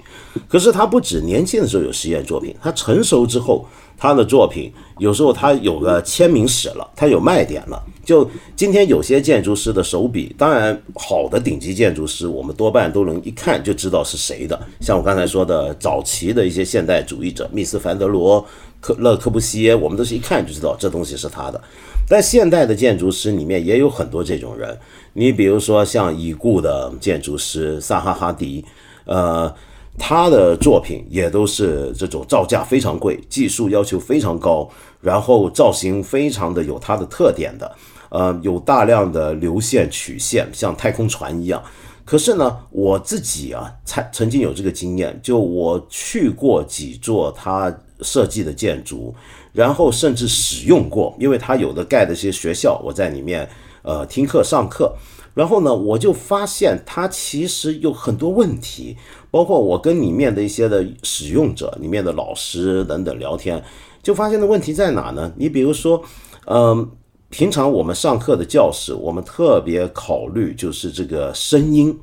[0.49, 3.67] 可是他不止年轻的时候有实验作品，他成熟之后，
[3.97, 7.83] 他的作品有时候他有个签名史了，他有卖点了。
[8.05, 14.59] 就今天有些建筑师的手笔，当然好的顶级建筑师，我们多半都能一看就知道是谁的。
[14.81, 18.47] 像我刚才说的早期的一些现代主义者，密斯凡德罗、
[18.81, 21.61] 克勒柯布西耶，我们都是一看就知道这东西是他的。
[22.09, 24.79] 但现代的建筑师里面也有很多这种人，
[25.15, 28.65] 你比如说像已故的建筑师萨哈哈迪，
[29.05, 29.53] 呃。
[29.99, 34.69] 他的作品也都是这种造价非常贵，技术要求非常高，
[35.01, 37.75] 然后造型非常的有它的特点的，
[38.11, 41.63] 呃，有大量的流线曲线，像太空船一样。
[42.05, 49.15] 可是呢，我自己啊，曾曾经有这个经验，就我去过几座他设计的建筑，
[49.53, 53.49] 然后甚至使用过，因为他有的盖的一些学校，我在里面
[53.83, 54.95] 呃听课上课。
[55.37, 58.97] 然后呢，我就发现它其实有很多问题，
[59.31, 63.63] 包括我跟里面的一些的使用者、里面的老师等等聊天，
[64.03, 65.31] 就发现的问题在哪呢？
[65.37, 66.03] 你比如说，
[66.47, 66.91] 嗯，
[67.29, 71.95] 平常我们上课的教室，我们特别考虑就是这个声音。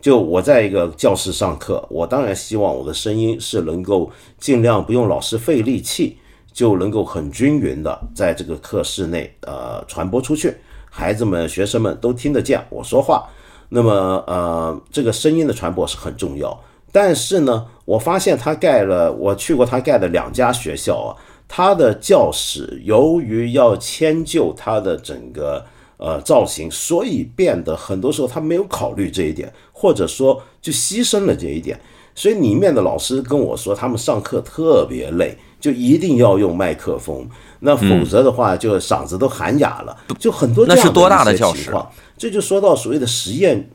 [0.00, 6.16] 就我在一个教室上课，我当然希望我的声音是能够尽量不用老师费力气，
[6.52, 10.54] 就能够很均匀的在这个课室内呃传播出去。
[10.90, 13.28] 孩子们、学生们都听得见我说话，
[13.68, 13.92] 那么
[14.26, 16.58] 呃，这个声音的传播是很重要。
[16.90, 25.64] 但是呢，我发现他盖了，我去过他盖的两家学校啊，他的教室由于要迁就他的整个
[25.98, 31.78] 呃造型，所以变得很多时候他没有考虑这一点，或者说就牺牲了这一点。
[32.14, 37.28] 所以里面的老师跟我说，他们上课特别累，就一定要用麦克风，
[37.60, 41.72] 那否则的话就嗓子都喊哑了，就很多这样那是多大的的教室。
[42.16, 43.68] 这就说到所谓的实验，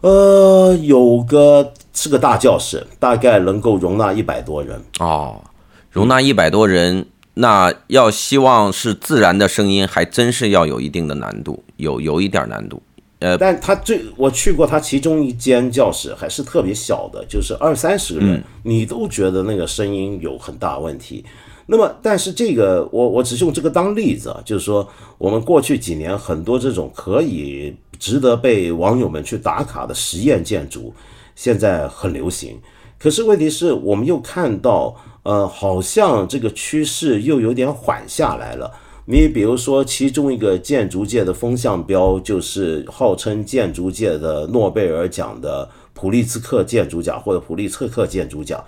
[0.00, 4.82] 呃，有个是个大教室，大概能够容纳一百多人。
[5.00, 5.42] 哦，
[5.90, 12.82] 容纳一百多人，那要希望是自然的声音，还真是要有一定的难度，有有一点难度。
[13.20, 21.24] 呃但他最我去过他其中一间教室，还是特别小的，就是二三十个人，你都觉得那个声音有很大问题。
[21.66, 30.92] 那么，但是这个我我只是用这个当例子啊，就是说我们过去几年很多这种可以值得被网友们去打卡的实验建筑，
[31.34, 32.58] 现在很流行。
[32.98, 38.70] 可是问题是我们又看到，呃，好像这个趋势又有点缓下来了。
[39.06, 48.64] 你比如说，其中一个建筑界的风向标，就是号称建筑界的诺贝尔奖的普利兹克建筑奖或者普利策克建筑奖。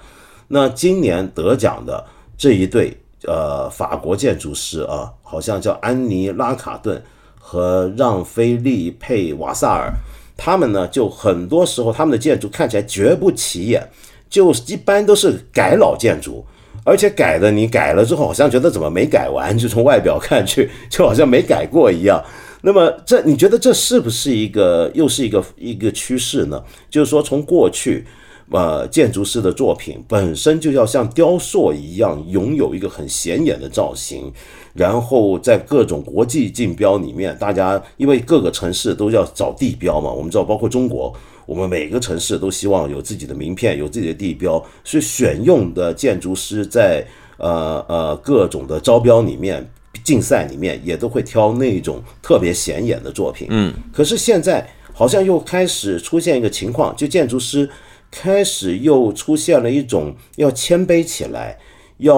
[0.49, 2.05] 那今年得奖的
[2.37, 2.96] 这一对，
[3.27, 7.03] 呃，法国建筑师啊，好像叫安妮拉卡顿
[7.38, 9.92] 和让菲利佩瓦萨尔，
[10.37, 13.88] 他们呢，就很多时候他们的建筑看起来绝不起眼，
[14.29, 16.44] 就一般都是改老建筑。
[16.85, 22.22] 而且改的你改了之后，好像觉得怎么没改完，就从外表看去，就好像没改过一样。
[22.61, 26.62] 那么这你觉得这是不是一个又是一个一个趋势呢？
[26.88, 28.07] 就是说从过去，
[28.51, 34.33] 呃，建筑师的作品本身就要像雕塑一样，拥有一个很显眼的造型，
[34.73, 41.13] 然后在各种国际竞标里面，大家因为各个城市都要找地标嘛，我们知道包括中国。
[41.45, 47.07] 我们每个城市都希望有自己的名片，有自己的地标，所以选用的建筑师在
[47.37, 49.65] 呃呃各种的招标里面、
[50.03, 53.47] 竞赛里面也都会挑那种特别显眼的作品。
[53.51, 57.71] 嗯，可是现在好像又开始出现一个情况，就建筑师
[58.18, 61.59] 开始又出现了一种要谦卑起来，
[61.98, 62.16] 要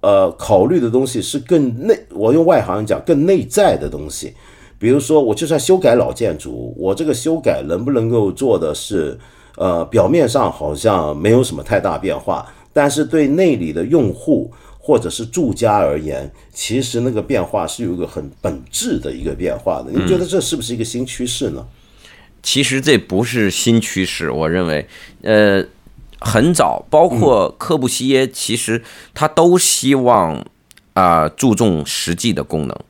[0.00, 4.32] 呃考虑的东西是更内，我用外行讲更内在的东西。
[4.78, 9.18] 比如说，我就算修改老建筑，我这个修改能不能够做的是，
[9.58, 19.90] 呃，表面上好像没有什么太大变化，但是对内里的用户或者是住家而言，其实那个变化是有一个很本质的一个变化的。
[19.92, 21.66] 你觉得这是不是一个新趋势呢？
[22.46, 24.86] 其实这不是新趋势，我认为，
[25.22, 25.66] 呃，
[26.20, 30.46] 很早，包括柯布西耶，其实他都希望
[30.94, 32.80] 啊注重实际的功能，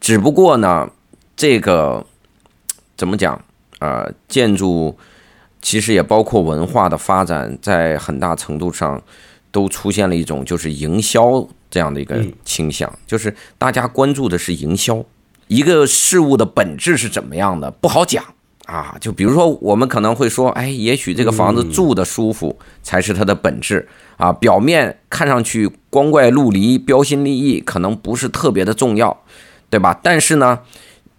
[0.00, 0.90] 只不过呢。
[1.36, 2.04] 这个
[2.96, 3.40] 怎么讲？
[3.78, 4.98] 呃，建筑
[5.62, 9.00] 其实也包括文化的发展，在很大程度上
[9.52, 15.04] 都出现了一种就是营销这样的一个倾向，就是大家关注的是营销。
[15.46, 18.24] 一个事物的本质是怎么样的，不好讲
[18.68, 18.94] 啊。
[19.00, 24.32] 就比如说，我们可能会说，哎，也许这个房子住的舒服才是它的本质啊。
[24.32, 29.24] 表面看上去光怪陆离、标新立异，可能不是特别的重要，
[29.68, 29.98] 对吧？
[30.02, 30.60] 但是呢？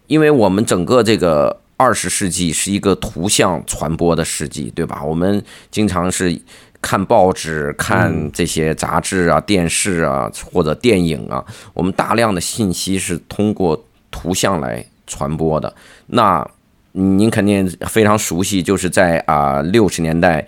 [0.06, 5.04] 因为我们整个这个二十世纪是一个图像传播的世纪，对吧？
[5.04, 6.36] 我们经常是
[6.82, 15.72] 看报纸、看这些杂志啊、电视啊或者电影啊，我们大量的信息是通过图像来传播的。
[16.08, 16.44] 那
[16.92, 20.46] 您肯定非常熟悉，就是在啊六十年代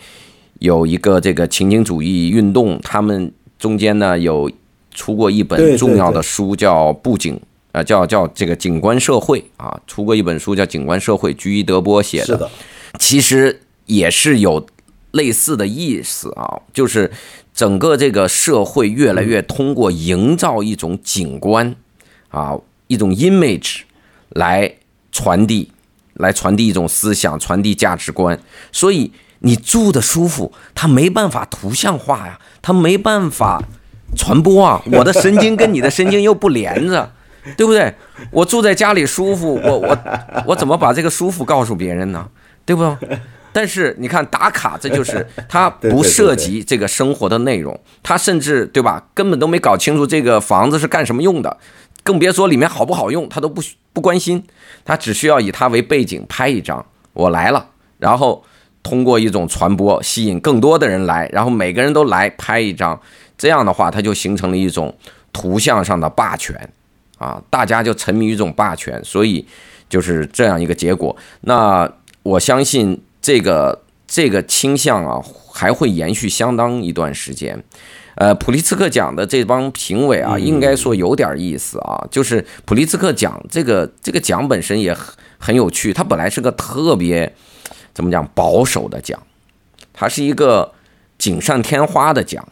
[0.58, 4.50] 有一个这个情景主义运动，他们中间呢有
[4.92, 7.34] 出过一本重要的书，叫《布景》。
[7.72, 12.50] 呃，叫叫这个景观社会啊，出过一本书叫《景观社会》，居伊德波写的，
[12.98, 14.66] 其实也是有
[15.12, 17.10] 类似的意思啊，就是
[17.54, 21.74] 整个这个社会越来越通过营造一种景观
[22.28, 23.80] 啊，一种 image
[24.28, 24.74] 来
[25.10, 25.70] 传递，
[26.22, 28.38] 来传递一种思想，传递价值观。
[28.72, 33.62] 所以你住的舒服，它没办法图像化呀，它没办法
[34.16, 37.12] 传播啊，我的神经跟你的神经又不连着。
[37.56, 37.92] 对不对？
[38.30, 39.98] 我住在家里舒服，我我
[40.46, 42.24] 我怎么把这个舒服告诉别人呢？
[42.64, 42.96] 对不？
[43.52, 51.56] 但是你看打卡，这就是他不涉及这个生活的内容，他甚至对吧，根本都没搞清楚这个房子是干什么用的，
[52.02, 53.62] 更别说里面好不好用，他都不
[53.92, 54.44] 不关心，
[54.84, 58.44] 他只需要以它为背景拍一张，我来了，然后
[58.82, 63.00] 通过一种传播吸引更多的人来，然后每个人都来拍一张，
[63.38, 64.94] 这样的话，它就形成了一种
[65.32, 66.68] 图像上的霸权。
[67.18, 69.46] 啊，大家就沉迷于这种霸权，所以
[69.88, 71.16] 就是这样一个结果。
[71.42, 71.88] 那
[72.24, 75.22] 我相信这个这个倾向啊，
[75.52, 77.62] 还会延续相当一段时间。
[78.14, 82.06] 呃，普利兹克奖的这帮评委啊，应该说有点意思啊。
[82.10, 87.34] 就是普利兹克奖这个这个奖本身也很很有趣，它本来是个特别
[87.94, 89.18] 怎么讲保守的奖，
[89.92, 90.72] 它是一个
[91.18, 92.46] 锦上添花的奖。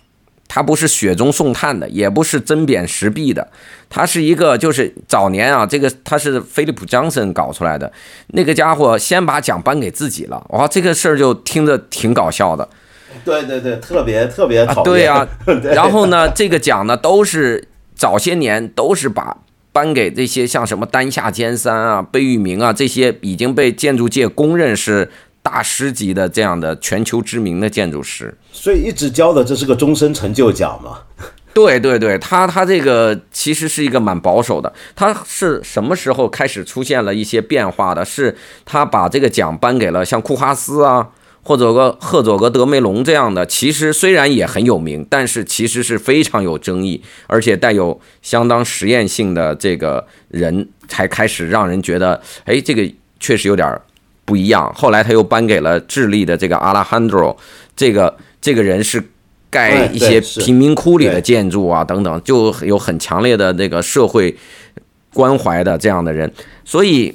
[0.53, 3.53] 它不是雪中送炭的，也不是针砭时弊的，
[3.89, 7.93] 它是一个就是早年啊，这个他是菲利普·江森搞出来的，
[8.31, 12.69] 那个家伙先把奖颁给自己了，哇，这个事儿就听着挺搞笑的。
[13.25, 14.85] 对对对，特别特别讨厌。
[14.85, 15.29] 对 呀，
[15.75, 19.37] 然后呢，这个奖呢都是早些年都是把
[19.73, 25.11] 颁给这些像什么丹下健三啊、贝聿铭啊这些已经被建筑界公认是。
[25.43, 30.99] 大师级的这样的全球知名的建筑师，所以一直教的这是个终身成就奖嘛？
[31.55, 34.71] 对对对，他他这个其实是一个蛮保守的。
[34.95, 38.05] 他是什么时候开始出现了一些变化的？
[38.05, 38.37] 是
[38.67, 41.09] 他把这个奖颁给了像库哈斯啊，
[41.43, 52.89] 或者个赫佐格德梅隆这样的，其实虽然也很有名，但是其实是非常有争议，而且带有相当实验性的这个人才开始让人觉得，哎，这个
[53.19, 53.81] 确实有点。
[54.23, 57.37] 不一样，后来他又颁给了智利的这个阿拉汉多，
[57.75, 59.03] 这个这个人是
[59.51, 64.33] 盖一些贫民窟里的建筑啊等等，就有很强烈的那个社会
[65.13, 66.33] 关怀的这样的人，
[66.65, 67.13] 所以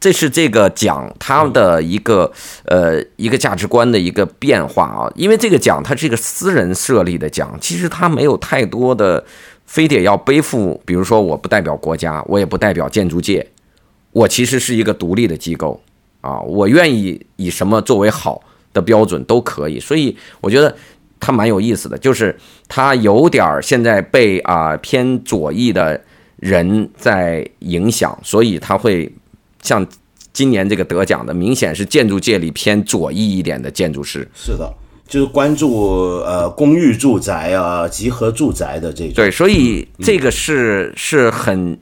[0.00, 2.32] 这是这个奖它的一个
[2.64, 9.22] 呃一个价值观的一个变化啊，因为这个奖它是一个私人设立的奖，其实它没有太多的
[9.66, 13.46] 非得要背负，比如说我不代表国家，我也不代表建筑界，
[14.12, 15.80] 我其实是一个独立的机构。
[16.22, 18.42] 啊，我愿意以什么作为好
[18.74, 20.76] 的标准都可以，所以我觉得
[21.18, 22.38] 它蛮有意思的，就是
[22.68, 25.98] 它有点现在被啊偏左翼的
[26.36, 29.10] 人在影响，所以它会
[29.62, 29.86] 像
[30.32, 34.26] 今年这个得奖的，明显是建筑界里偏左翼一点的建筑师。
[34.34, 34.72] 是的，
[35.06, 39.14] 就是关注呃公寓住宅啊、集合住宅的这种。
[39.14, 41.78] 对，所以这个是是很。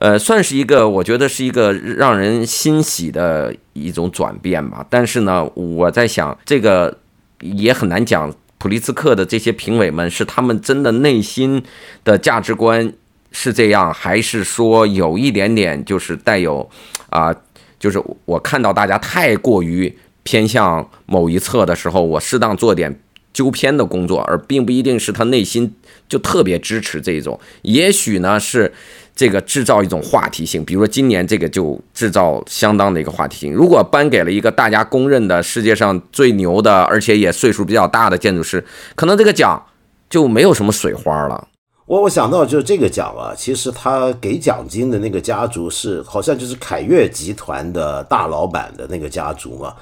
[0.00, 4.86] 呃，算是一个，我觉得是一个让人欣喜的一种转变吧。
[4.88, 6.98] 但是呢，我在想，这个
[7.40, 8.32] 也很难讲。
[8.58, 11.62] 普利兹克的这些评委们，是他们真的内心
[12.02, 12.92] 的价值观
[13.30, 16.68] 是这样，还是说有一点点就是带有
[17.10, 17.34] 啊，
[17.78, 23.00] 就是我看到大家太过于偏向某一侧的时候，我适当做点
[23.32, 25.74] 纠偏的工作，而并不一定是他内心
[26.08, 27.38] 就特别支持这种。
[27.62, 28.72] 也许呢是。
[29.18, 33.52] 这个制造一种话题性，比如说今年这个就制造相当的一个话题性。
[33.52, 38.64] 如果颁给了一个大家公认的世界上最牛的，而且也岁数比较大的建筑师，
[38.94, 39.60] 可能这个奖
[40.08, 41.48] 就没有什么水花了。
[41.88, 49.74] 我我想到就是这个奖啊，其实他给奖金的那个家族是好像就是凯悦集团的大老板的那个家族嘛，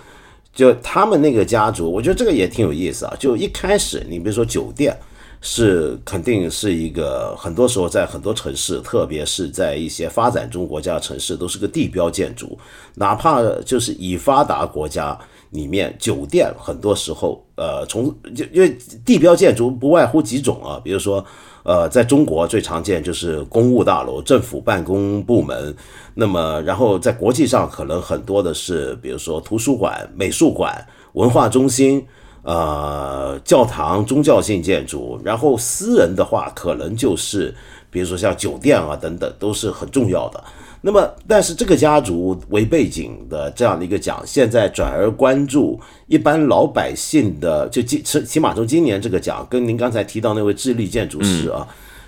[0.54, 3.16] 就他们那个家族，我觉得这个也挺有意思啊。
[3.18, 4.96] 就一开始你比如说酒店。
[5.42, 12.58] 是肯定是一个，很多时候在很多城市，特别是在一些发展中国家城市，都是个地标建筑。
[12.94, 15.16] 哪怕就是已发达国家
[15.50, 21.24] 里面，酒店很多时候，呃，从就因为地标建筑不外乎几种啊，比如说，
[21.62, 25.74] 呃，在中国最常见就是公务大楼、政府办公部门。
[26.14, 32.06] 那么，然后在国际上可能很多的是，比如说图书馆、美术馆、文化中心。
[32.48, 37.52] 呃，教堂、宗教性建筑，然后私人的话，可能就是
[37.90, 40.44] 比如说像酒店啊等等，都是很重要的。
[40.86, 51.66] 那么，但是这个家族为背景的这样的一个奖，现在转而关注一般老百姓的，就起起码从今年这个奖，跟您刚才提到那位智利建筑师啊，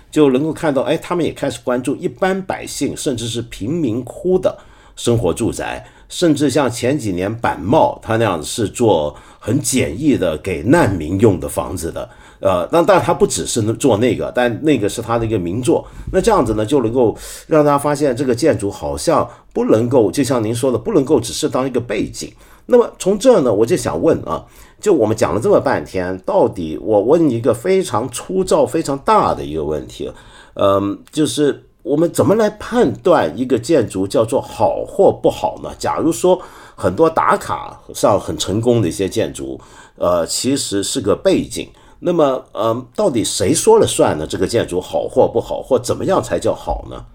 [0.09, 4.57] 就能够看到，哎，他们也开始关注一般百姓，甚至是贫民窟的
[4.95, 5.85] 生活住宅。
[6.07, 12.09] 甚至像前几年板茂他那样是做很简易的给难民用的房子的，
[12.39, 15.85] 呃，但但他不只是做那个，但那个是他的一个名作。
[16.11, 17.15] 那这样子呢，就能够
[17.47, 22.31] 让大家发现这个建筑好像不能够，就像您说的，不能够只是当一个背景。
[22.65, 24.45] 那么从这呢，我就想问啊，
[24.79, 30.11] 就我们讲了这么半天，到底我问一个非常粗糙、非常大的一个问题，
[30.55, 31.65] 嗯，就是。
[31.81, 35.71] 我们怎么来判断一个建筑叫做好或不好呢？
[35.79, 36.39] 假如说
[36.75, 39.59] 很多打卡上很成功的一些建筑，
[39.95, 41.69] 呃，其实是个背景，
[41.99, 44.25] 那么，呃，到底谁说了算呢？
[44.27, 47.05] 这个建筑好或不好，或怎么样才叫好呢？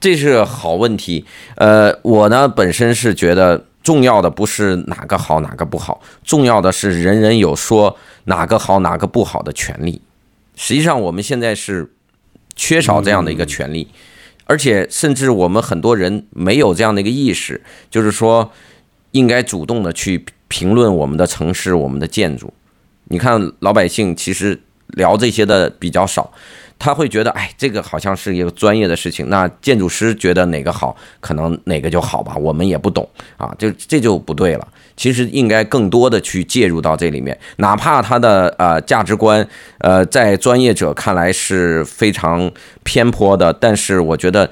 [0.00, 1.24] 这是好问题。
[1.56, 10.00] 呃，我呢本身是觉得重要的不是哪个好哪个不好，重要的是人人有说哪个好哪个不好的权利。
[10.54, 11.92] 实际上我们现在是。
[12.58, 13.86] 缺少这样的一个权利，
[14.46, 18.50] 而且甚至我们很多人没有这样的一个意识，就是说
[19.10, 22.54] 应该主动的去评论我们的城市、我们的建筑。
[23.08, 26.32] 你看老百姓其实聊这些的比较少。
[26.78, 29.30] 他会觉得，哎，这个好像是一个专业的事情。
[29.30, 32.36] 那建筑师觉得哪个好，可能哪个就好吧。
[32.36, 34.68] 我们也不懂啊，就这就不对了。
[34.94, 39.48] 其实应该更多的去介入到这里面，哪怕他的呃价值观，
[39.78, 42.52] 呃，在专业者看来是非常
[42.82, 44.50] 偏颇的，但是我觉得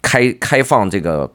[0.00, 1.30] 开开放这个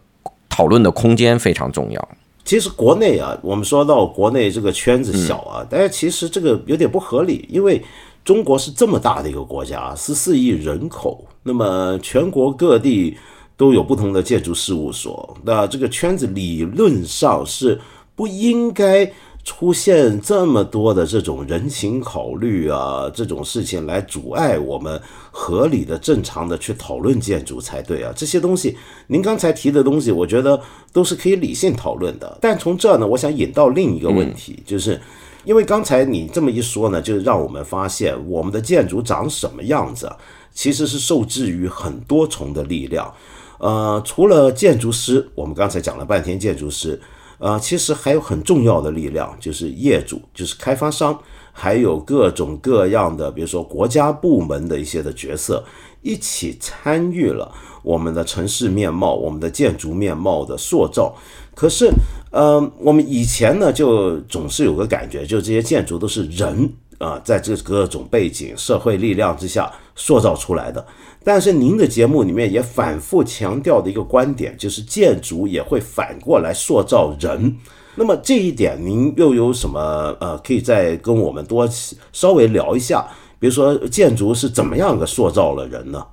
[0.49, 2.09] 讨论的空间非常重要。
[2.43, 7.81] 其实国内啊，我们说到国内这个圈子小啊，但是其实这个有点不合理，因为。
[8.23, 13.17] 中国是这么大的一个国家，十四亿人口，那么全国各地
[13.57, 17.81] 都有不同的建筑事务所，那这个圈子理论上是
[18.15, 19.11] 不应该
[19.43, 28.13] 出现这么多的这种人情考虑啊，这种事情来阻碍我们合理的、正常的去讨论建筑才对啊。
[28.15, 28.77] 这些东西，
[29.07, 30.61] 您刚才提的东西，我觉得
[30.93, 32.37] 都是可以理性讨论的。
[32.39, 34.99] 但从这呢，我想引到另一个问题，就是。
[35.43, 40.07] 因为刚才你这么一说呢，就让我们发现我们的建筑长什么样子，
[40.53, 43.11] 其实是受制于很多重的力量。
[43.57, 47.01] 呃，除了建筑师，我们刚才讲了半天建筑师，
[47.41, 51.19] 呃，其实还有很重要的力量，就是业主，就是开发商，
[51.51, 55.63] 还有各种各样的，比如说国家部门的一些的角色，
[56.01, 57.51] 一起参与了
[57.83, 61.13] 我们的城市面貌、我们的建筑面貌的塑造。
[61.53, 61.91] 可是。
[62.31, 70.87] 呃，我们以前呢，就总是有个感觉，就这些建筑都是人啊，在这各种背景、社会力量之下塑造出来的。
[71.23, 77.55] 但是您的节目里面也反复强调的一个观点，就是建筑也会反过来塑造人。
[77.95, 81.69] 那么这一点，您又有什么呃，可以再跟我们多
[82.11, 83.05] 稍微聊一下？
[83.39, 86.05] 比如说，建筑是怎么样的塑造了人呢？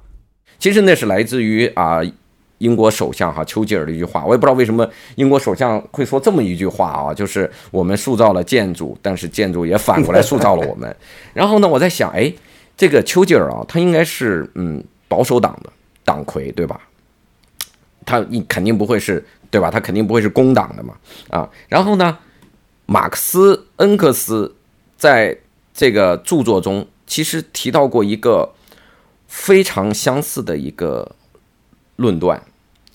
[0.59, 2.01] 其实那是来自于啊。
[2.59, 4.85] 英国首相哈丘吉尔的一句话，我也不知道为什么
[5.15, 10.97] 英国首相会说这么一句话啊，就是我们塑造了建筑，但是建筑也反过来塑造了我们。
[11.33, 12.33] 然后呢，我在想，哎，
[12.77, 15.73] 这个丘吉尔啊，他应该是嗯保守党的
[16.05, 16.81] 党魁对吧？
[18.07, 19.71] 他你肯定不会是对吧？
[19.71, 20.95] 他肯定不会是工党的嘛
[21.31, 21.51] 啊。
[21.69, 22.19] 然后呢，
[22.87, 24.55] 马克思恩格斯
[24.97, 25.37] 在
[25.75, 28.53] 这个著作中其实提到过一个
[29.27, 31.15] 非常相似的一个。
[32.01, 32.41] 论断，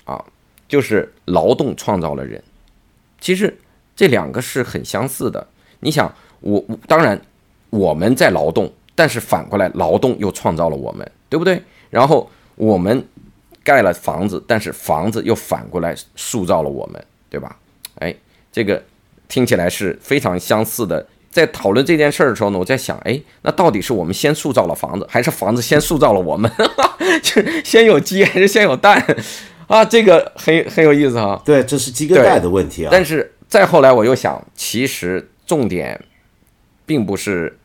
[0.06, 0.24] 啊，
[0.66, 2.42] 就是劳动创造了人。
[3.20, 3.54] 其实
[3.98, 5.46] 这两个是很相似的。
[5.82, 6.10] 你想，
[6.40, 7.22] 我当然
[7.70, 11.62] 我们在劳动，但是反过来，劳动又创造了我们，对不对？
[11.94, 13.06] 然后我们
[13.64, 17.56] 盖了房子，但是房子又反过来塑造了我们，对吧？
[18.00, 18.14] 哎，
[18.52, 18.84] 这个
[19.28, 21.06] 听起来是非常相似的。
[21.30, 26.52] 在讨论这件事儿的时候呢，我在想，哎，那到底是我们先塑造了房子，还是房子先塑造了我们？
[27.22, 29.04] 就是先有鸡还是先有蛋？
[29.68, 31.40] 啊，这个很很有意思哈。
[31.46, 32.90] 对，这是鸡跟蛋的问题啊。
[32.92, 36.00] 但是再后来我又想，其实重点
[36.86, 37.58] 并不是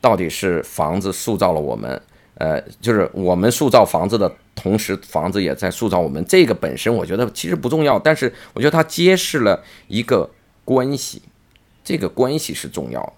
[0.00, 2.00] 到底是房子塑造了我们，
[2.34, 6.24] 呃，就是我们塑造房子的同时，房子也在塑造我们。
[6.26, 10.28] 这个本身我觉得其实不重要，但是我觉得它揭示了一个
[10.64, 11.22] 关系。
[11.84, 13.14] 这个关系是重要的，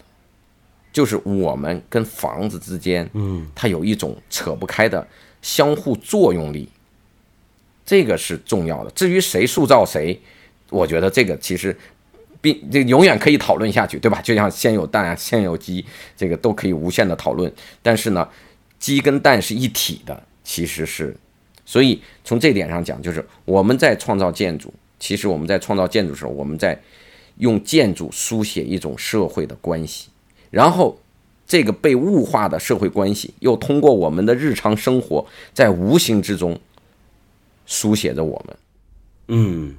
[0.91, 5.07] 就是我们跟房子之间，嗯，它有一种扯不开的
[5.43, 6.67] 相互作用力，
[7.85, 8.91] 这个是重要的。
[8.93, 10.19] 至于谁塑造谁，
[10.71, 11.77] 我觉得这个其实
[12.41, 14.19] 并这永远可以讨论下去，对吧？
[14.23, 15.85] 就像先有蛋啊，先有鸡，
[16.17, 17.53] 这个都可以无限的讨论。
[17.83, 18.27] 但是呢，
[18.85, 21.17] 鸡跟蛋是一体的，其实是，
[21.65, 26.79] 所以从这点上讲，就是我们在创造建筑，其实我们在创造建筑的时候，我们在。
[27.39, 30.09] 用建筑书写一种社会的关系，
[30.53, 30.97] 然后
[31.45, 36.57] 这个被物化的社会关系又通过我们的日常生活，在无形之中
[37.67, 38.57] 书写着我们。
[39.27, 39.75] 嗯，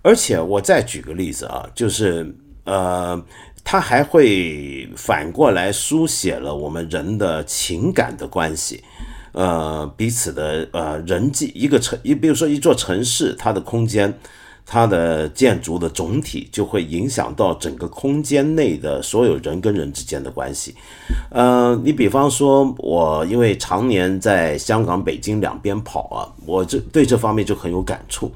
[0.00, 2.34] 而且我再举个例子啊，就是
[2.64, 3.22] 呃，
[3.68, 8.84] 它还会反过来书写了我们人的情感的关系，
[9.32, 14.16] 呃，彼此的呃人际一个城，你比如说一座城市，它的空间。
[14.68, 20.74] 它的建筑的总体就会影响到整个空间内的所有人跟人之间的关系。
[21.30, 28.28] 呃，你比方说，我因为常年在香港、北京两边跑啊，我这对这方面就很有感触。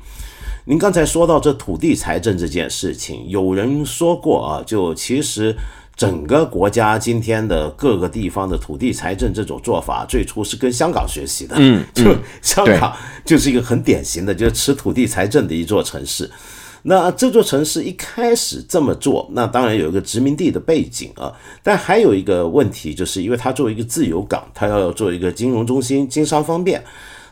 [0.65, 5.57] 您刚才说到这土地财政这件事情，有人说过啊，就其实。
[5.97, 11.55] 整个国家今天的各个地方的土地财政这种做法，最初是跟香港学习的。
[11.59, 16.31] 嗯，就 香港就是一个很典型的，就是吃土地财政的一座城市。
[16.85, 21.31] 那这座城市一开始这么做，那当然有一个殖民地的背景啊。
[21.63, 26.83] 但还有一个问题，就是因为它作为一个自由港，它要做一个金融中心，经商方便。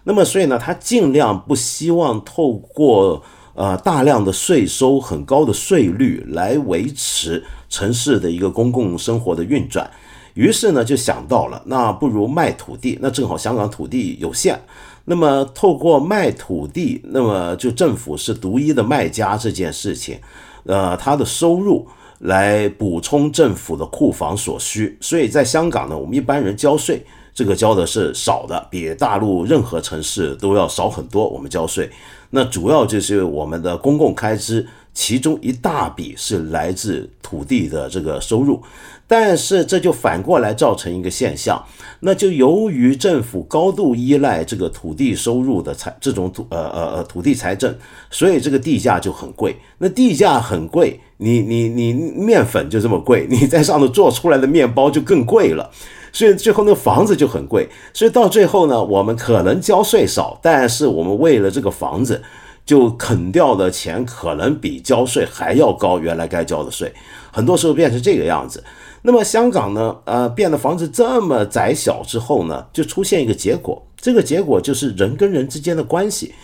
[0.08, 7.44] 那么所以呢，他尽量不希望透过呃大量的税收、很高的税率来维持。
[7.70, 9.90] 城市的一个公共生活的运转，
[10.32, 12.98] 于是呢就想到了，那不如卖土地。
[13.02, 14.58] 那正好香港土地有限，
[15.04, 20.18] 那么透过卖土地，那么就政府是独一的卖家这件事情，
[20.64, 21.86] 呃，他的收入
[22.20, 24.96] 来补充政府的库房所需。
[25.02, 27.04] 所以在香港呢，我们一般人交税。
[27.38, 31.24] 这个交的是少的，比大陆任何城市都要少很多。
[31.28, 31.88] 我们交税，
[32.30, 38.60] 那主要就是我们的公共开支，其中一大笔是来自土地的这个收入。
[39.06, 41.64] 但是这就反过来造成一个现象，
[42.00, 47.72] 那就由于政府高度依赖这个土地收入的财这种土呃呃呃土地财政，
[48.10, 49.54] 所以这个地价就很贵。
[49.78, 55.70] 那地价很贵，你你你面粉就这么贵，你在上头做出来的面包就更贵了。
[56.18, 62.20] 所以最后那个房子就很贵，所以到最后呢，我们可能交税少，但是我们为了这个房子，
[62.66, 66.92] 就啃掉的钱可能比交税还要高，原来该交的税，
[67.30, 68.64] 很多时候变成这个样子。
[69.02, 76.34] 那么香港呢，呃，变得房子这么窄小之后呢，就出现一个结果，这个结果就是人跟人之间的关系。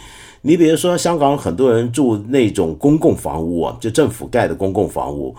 [0.43, 5.35] 你比如说，香港很多人住那种公共房屋啊，就政府盖的公共房屋。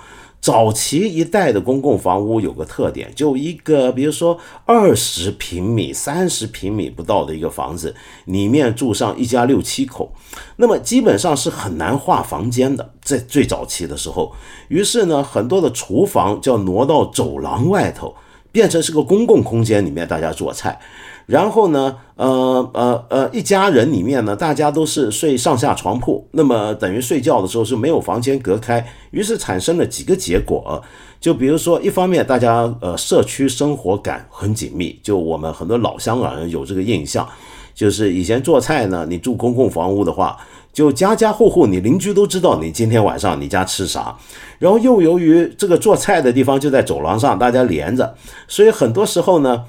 [0.46, 10.14] 早期一代的公共房屋有个特点，就一个，比如说二十平米、三十平米不到的一个房子，里面住上一家六七口，
[10.58, 12.94] 那么基本上是很难划房间的。
[13.02, 14.34] 在最早期的时候，
[14.68, 18.14] 于是呢，很多的厨房就要挪到走廊外头，
[18.52, 20.80] 变成是个公共空间里面大家做菜。
[21.26, 30.84] 然后呢，呃呃呃，一家人里面呢，大家都是睡上下床铺，那么等于睡觉的时候是没有房间隔开，于是产生了几个结果，
[31.20, 37.28] 就比如说，一方面大家呃社区生活感很紧密，就我们很多老香港人有这个印象，
[37.74, 40.38] 就是以前做菜呢，你住公共房屋的话，
[40.72, 44.16] 就家家户户你邻居都知道你今天晚上你家吃啥，
[44.60, 48.16] 然后又由于这个做菜的地方就在走廊上，大家连着，
[48.48, 49.64] 所以很多时候呢。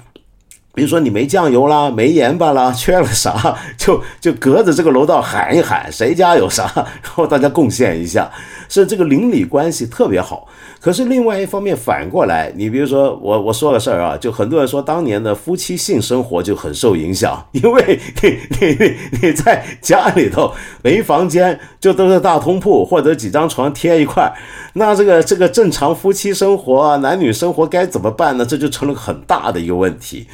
[0.77, 6.71] 比如说你没酱油啦，没盐巴啦， 缺了啥， 就就隔着这个楼道喊一喊，谁家有啥，
[7.01, 8.29] 然后大家贡献一下，
[8.69, 10.47] 是这个邻里关系特别好。
[10.79, 20.53] 可是另外一方面反过来，你比如说我我说个事儿啊，就很多人说当年的夫妻性生活就很受影响，因为你你你你在家里头
[20.83, 24.31] 没房间，就都是大通铺或者几张床贴一块儿，
[24.73, 28.45] 那这个这个正常夫妻生活啊、男女生活该怎么办呢？
[28.45, 30.27] 这就成了很大的一个问题。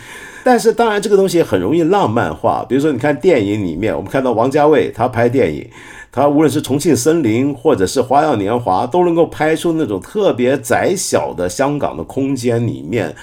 [0.44, 2.66] 但是当然，这个东西很容易浪漫化。
[2.68, 5.66] 比如说，你看电影里面，我们看到王家卫他拍电影，
[6.12, 13.16] 他无论是《重庆森林》或者是《花样年华》，都能够拍出那种特别窄小的香港的空间里面。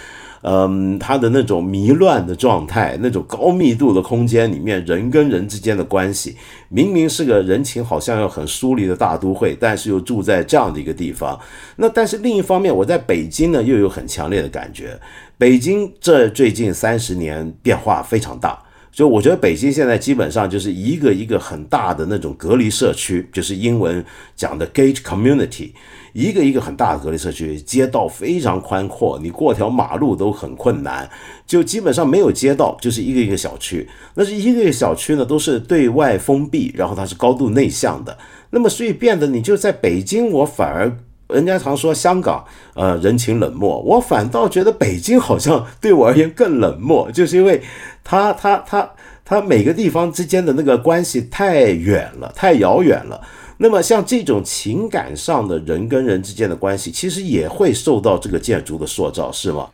[0.43, 6.35] 嗯，他的那种迷乱的状态，那种高密度的空间里面，人跟人之间的关系，
[6.71, 11.39] 明明是个人情好像要很疏离的大都会，但是又住在这样的一个地方。
[11.77, 14.99] 那但是另一方面，我在北京呢，又有很强烈的感觉。
[15.41, 18.63] 北京这最近三十年变化非常大，
[18.93, 24.05] 所以我觉得北京现在基本上就是一个一个很大的那种隔离社区，就是英文
[24.37, 25.71] 讲的 gate community。
[26.13, 31.09] 一个一个很大的隔离社区，街道非常宽阔，你过条马路都很困难，
[31.47, 33.89] 就基本上没有街道，就是一个一个小区。
[34.17, 38.19] 那是一个一个小区呢，都是对外封闭，然后它是高度内向的。
[38.51, 40.95] 那么所以变得你就在北京，我反而
[41.33, 47.63] 人家常说香港呃人情冷漠，我反倒觉得北京好像对我而言更冷漠，就是因为
[48.05, 48.91] 它它它
[49.25, 53.21] 它每个地方之间的那个关系太远了，太遥远了。
[53.59, 59.69] 那么像这种情感上的人跟人之间的关系，其实也会受到这个建筑的塑造，是吗？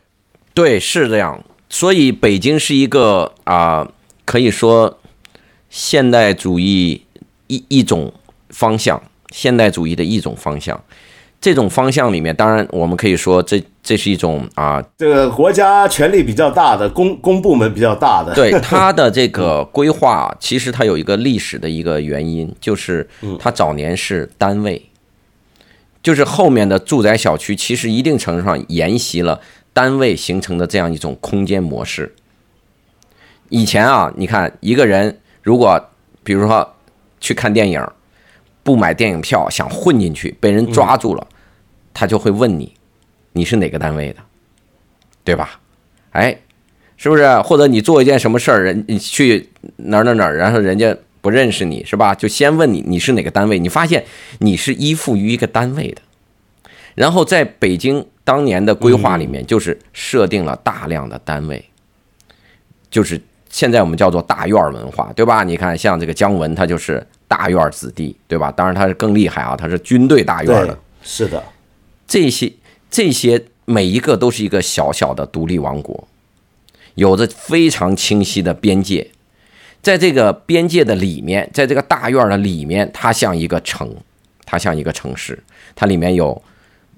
[0.53, 1.41] 对，是这样。
[1.69, 3.89] 所以北京是一个啊，
[4.25, 4.99] 可以说
[5.69, 7.01] 现代主义
[7.47, 8.11] 一一种
[8.49, 9.01] 方向，
[9.31, 10.83] 现代主义的一种方向。
[11.39, 23.07] 这种方向里面，当然我们可以说，这这是一种啊，这个国家权力比较大的公公部门比较大的，对 它的这个规划，其实它有一个历史的一个原因，就是
[23.39, 24.89] 它早年是单位，
[26.01, 29.39] 就是后面的住宅小区，其实一定程度上沿袭了
[29.71, 32.13] 单位形成的这样一种空间模式。
[33.49, 35.79] 以前啊，你看一个人如果
[36.23, 36.73] 比如说
[37.21, 37.87] 去看电影。
[38.67, 41.25] 不买电影票想混进去，被人抓住了，
[41.93, 42.73] 他就会问你，
[43.31, 44.19] 你是哪个单位的，
[45.23, 45.57] 对吧？
[46.11, 46.37] 哎，
[46.97, 47.39] 是不是？
[47.43, 49.47] 或者你做一件什么事儿，人你去
[49.77, 52.13] 哪儿哪儿哪儿，然后人家不认识你，是吧？
[52.13, 54.03] 就先问你你是哪个单位，你发现
[54.39, 56.01] 你是依附于一个单位的。
[56.93, 61.63] 然后在北京当年的规划里面，就是设定了大量的单位，
[62.91, 63.21] 就是
[63.57, 65.43] 现在我们叫做大院文化，对吧？
[65.43, 67.03] 你看像这个姜文，他就是。
[67.29, 68.49] 大院子弟，对吧？
[68.49, 70.79] 当然他是更厉害啊，他是军队大院的。
[71.03, 71.43] 是的，
[72.07, 72.53] 这些
[72.89, 76.07] 这些每一个都是一个小小的独立王国，
[76.95, 79.05] 有着非常清晰的边界。
[79.81, 83.93] 在这个边界的里面，在这个大院的里面，它像一个城，
[84.45, 85.37] 它像一个城市，
[85.75, 86.41] 它里面有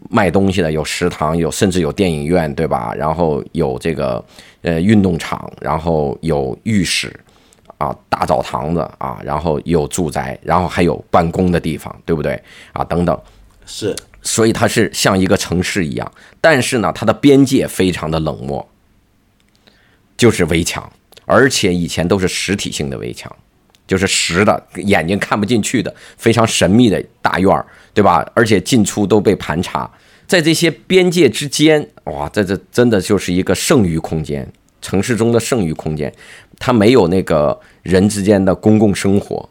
[0.10, 2.94] 卖东西的，有食堂，有甚至有电影院，对吧？
[2.96, 4.24] 然后有这个
[4.62, 7.14] 呃运动场，然后有浴室，
[7.78, 12.42] 啊，大澡堂子啊，然后有住宅，然后还有办公的地方，对不对？
[12.74, 13.20] 啊，等等，
[13.66, 18.66] 是，所以它是像一个城市一样，但是呢，它的边界非常的冷漠，
[20.16, 20.90] 就是围墙。
[21.32, 23.32] 而且以前都是实体性的围墙，
[23.86, 27.64] 就是实的，眼睛看不进去的，非常神秘的大院儿，
[28.00, 28.26] 对吧？
[28.34, 29.92] 而且进出都被盘查，
[30.26, 34.50] 在这些边界之间，哇，在这真的就是一个剩余空间，
[34.82, 36.10] 城市中的剩余空间，
[36.58, 39.50] 它没有那个人之间的公共生活，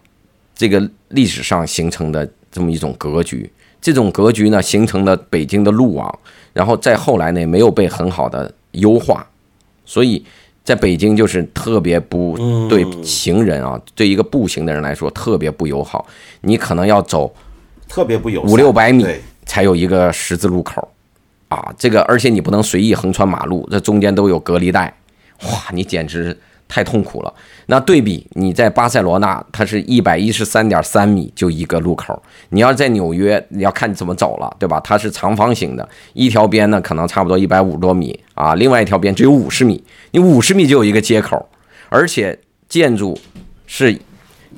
[0.56, 6.18] 这个历史上形成的这么一种格局，这种格局呢，形成了北京的路网，
[6.54, 9.28] 然后再后来呢，没有被很好的优化，
[9.84, 10.24] 所以。
[10.64, 12.36] 在北京就是特别不
[12.68, 16.06] 对行人啊，对一个步行的人来说特别不友好。
[16.42, 17.34] 你可能要走
[17.88, 19.06] 特别不友五六百米
[19.46, 20.86] 才有一个十字路口，
[21.48, 24.94] 啊，这个而且你不能随意横穿马路，这中间都有隔离带，
[25.44, 26.36] 哇，你简直。
[26.70, 27.32] 太痛苦了。
[27.64, 32.22] 那对比你在巴塞罗那，它是一百一十三点三米就一个路口。
[32.50, 34.78] 你要在纽约，你要看你怎么走了，对吧？
[34.80, 41.48] 它是长方形的，一条边呢可能差不多一百五十多米啊，另外一条边只有五十米，你五十米就有一个接口，
[41.88, 43.18] 而且建筑
[43.66, 43.98] 是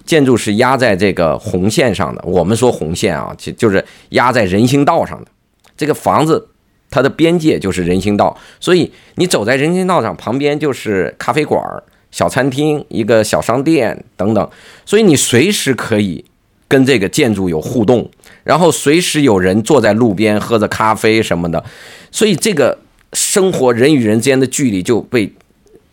[0.05, 2.22] 建筑是压在这个红线上的。
[2.24, 5.30] 我们说红线啊，就就是压在人行道上的
[5.76, 6.48] 这个房子。
[6.92, 11.62] 它的边界就是人行道，所以你走在人行道上，旁边就是咖啡馆、
[12.11, 14.51] 小餐厅、一个小商店等等，
[14.84, 16.24] 所以你随时可以
[16.66, 18.11] 跟这个建筑有互动，
[18.42, 21.64] 然后随时有人坐在路边喝着咖啡什么的，
[22.11, 22.76] 所以这个
[23.12, 25.32] 生活人与人之间的距离就被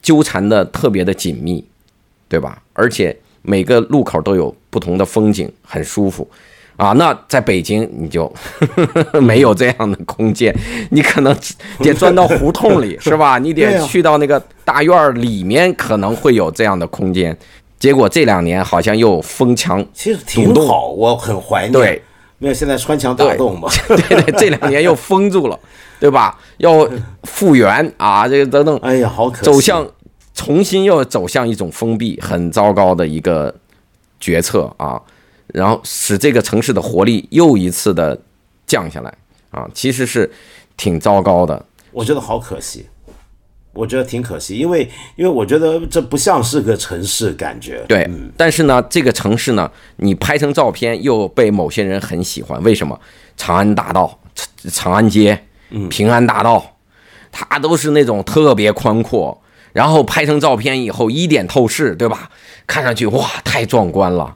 [0.02, 1.64] 纠缠的特别的紧密，
[2.28, 2.64] 对吧？
[2.74, 3.16] 而且
[3.48, 6.30] 每个路口都有不同的风景，很舒服。
[6.76, 8.32] 啊，那在北京你就
[9.20, 10.56] 没有这样的空间，
[10.92, 11.36] 你可能
[11.80, 13.40] 得钻到胡同里，是吧？
[13.42, 17.36] 你得去到那个大院里面，可能会有这样的空间。
[17.80, 21.72] 结果这两年好像又封墙，其实挺好，我很怀念。
[21.72, 22.04] 对，
[22.38, 23.68] 没有现在穿墙打洞嘛？
[23.88, 25.60] 对 对，这两年又封住了，
[26.00, 26.38] 对吧？
[26.58, 26.88] 要
[27.24, 28.78] 复原啊，这个等等。
[28.84, 29.84] 哎呀，好可走向
[30.38, 33.54] 重新又走向一种封闭，很糟糕的一个
[34.20, 35.02] 决策啊。
[35.48, 38.18] 然后使这个城市的活力又一次的
[38.68, 39.14] 降下来
[39.50, 40.30] 啊，其实是
[40.76, 41.66] 挺糟糕的。
[41.92, 42.86] 我觉得好可惜，
[43.74, 47.84] 我觉得挺可惜，因为因为我觉得这不像是个城市感觉。
[47.88, 52.62] 对，但是呢，这个城市呢，你拍成照片又被某些人很喜欢。
[52.62, 53.00] 为什么？
[53.38, 54.20] 长安大道、
[54.72, 55.46] 长安街、
[55.90, 56.76] 平安大道，
[57.32, 59.42] 它都是那种特别宽阔，
[59.78, 62.32] 然后拍成照片以后一点透视，对吧？
[62.66, 64.36] 看上去哇，太壮观了。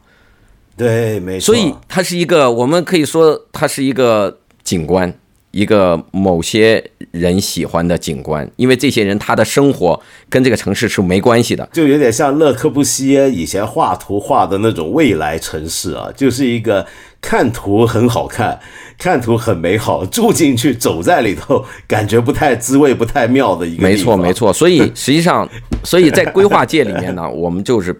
[0.77, 1.47] 对，没错。
[1.47, 5.11] 所以它是一个，我们可以说它是一个景观，
[5.49, 16.85] 一个某些人喜欢的景观，因为这些人他的生活跟这个城市是没关系的，就有点像勒克布西耶以前画图画的那种未来城市啊，就是一个
[17.19, 18.59] 看图很好看，
[19.01, 23.81] 看图很美好，住进去走在里头感觉不太滋味，不太妙的一个。
[23.81, 24.53] 没错，没错。
[24.53, 25.49] 所以实际上，
[25.83, 27.99] 所以在规划界里面呢，我们就是。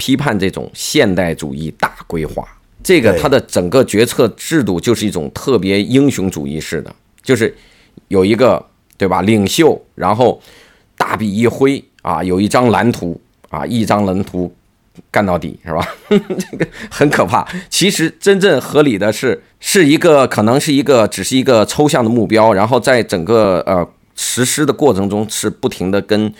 [0.00, 2.46] 批判这种现代主义大规划，
[2.84, 7.52] 这个它的整个决策制度就是一种特别英雄主义式的，就是
[8.06, 8.64] 有一个
[8.96, 10.40] 对吧领袖，然后
[10.96, 14.54] 大笔一挥啊，有一张蓝图啊，一张蓝图
[15.10, 15.86] 干到底是吧？
[16.08, 17.46] 这个很可怕。
[17.68, 26.32] 其实真正合理的是，是一个可能是一个只是一个抽象的目标，然后在整个呃实施的过程中是不停的跟。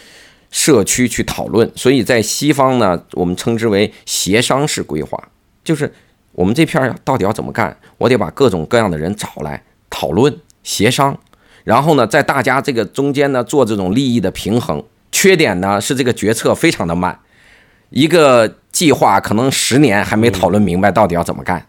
[0.50, 5.22] 社区去讨论，所以在西方呢，我们称之为协商式规划，
[5.62, 5.92] 就是
[6.32, 11.14] 我们这片到底要怎么干，我得把各种各样的人找来讨论协商，
[11.64, 14.82] 然后呢，在大家这个中间呢做这种利益的平衡。
[15.12, 17.20] 缺点呢是这个决策非常的慢，
[17.90, 21.66] 一个计划可能十年还没讨论明白到底要怎么干，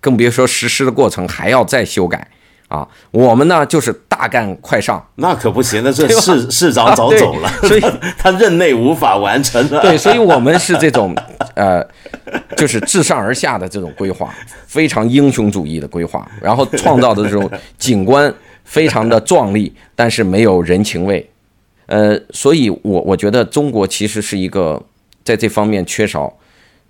[0.00, 2.28] 更别说实施的过程还要再修改。
[2.68, 7.80] 啊，我们呢就是大干快上，那可不行，那这 市市长早走了， 所以
[8.18, 9.80] 他任内无法完成了。
[9.80, 11.16] 对，所以我们是这种，
[11.54, 11.82] 呃，
[12.58, 14.34] 就是自上而下的这种规划，
[14.66, 18.30] 非常英雄主义的规划，然后创造的这种景观
[18.64, 21.26] 非常的壮丽，但是没有人情味。
[21.86, 24.78] 呃，所以我我觉得中国其实是一个
[25.28, 26.34] 在这方面缺少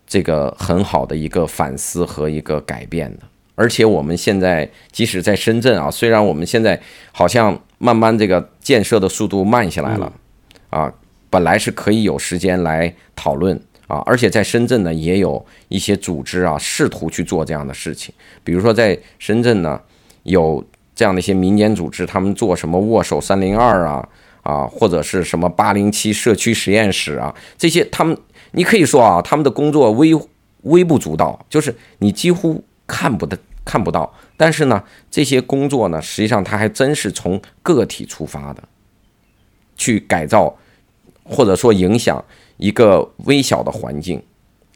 [0.06, 3.24] 这个很好的一个反思和一个改变的。
[3.56, 6.80] 而且我们现在即使在深圳啊，虽然我们现在
[7.10, 10.12] 好像慢慢这个建设的速度慢下来了，
[10.70, 10.92] 啊，
[11.28, 18.14] 本来是可以有时间来讨论啊，而且在深圳呢，也有一些组织啊，试图去做这样的事情，
[18.44, 19.80] 比如说在深圳呢，
[20.22, 20.64] 有
[20.94, 24.08] 这样的一些民间组织，他们做什么握手三零二啊，
[24.48, 28.16] 啊，或者是什么八零七社区实验室啊，这些他们，
[28.52, 30.14] 你可以说啊，他们的工作微
[30.62, 33.38] 微不足道，就是你几乎看不得。
[33.70, 38.62] 看不到，但是呢，这些工作呢，实际上它还真是从个体出发的，
[39.76, 40.56] 去改造
[41.22, 42.24] 或者说影响
[42.56, 44.22] 一个微小的环境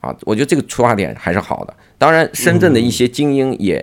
[0.03, 1.75] 啊，我觉得这个出发点还是好的。
[1.97, 3.83] 当然，深圳的一些精英也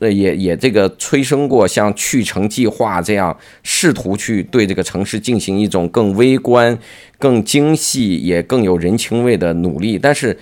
[0.00, 6.78] 也也这个催生过像去城计划这样试图去对这个城市进行一种更微观、
[7.18, 10.38] 更精细也更有人情味的努力，但是，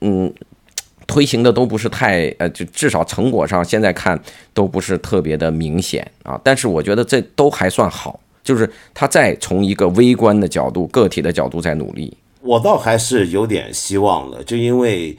[0.00, 0.32] 嗯。
[1.06, 4.18] 推行的都不是太呃，就至少成果上现在看
[4.54, 6.40] 都不是特别的明显啊。
[6.42, 12.16] 但是我觉得这都还算好，就是他在从一个微观的角度、个体的角度在努力。
[12.40, 15.14] 我倒还是有点希望的，就因为，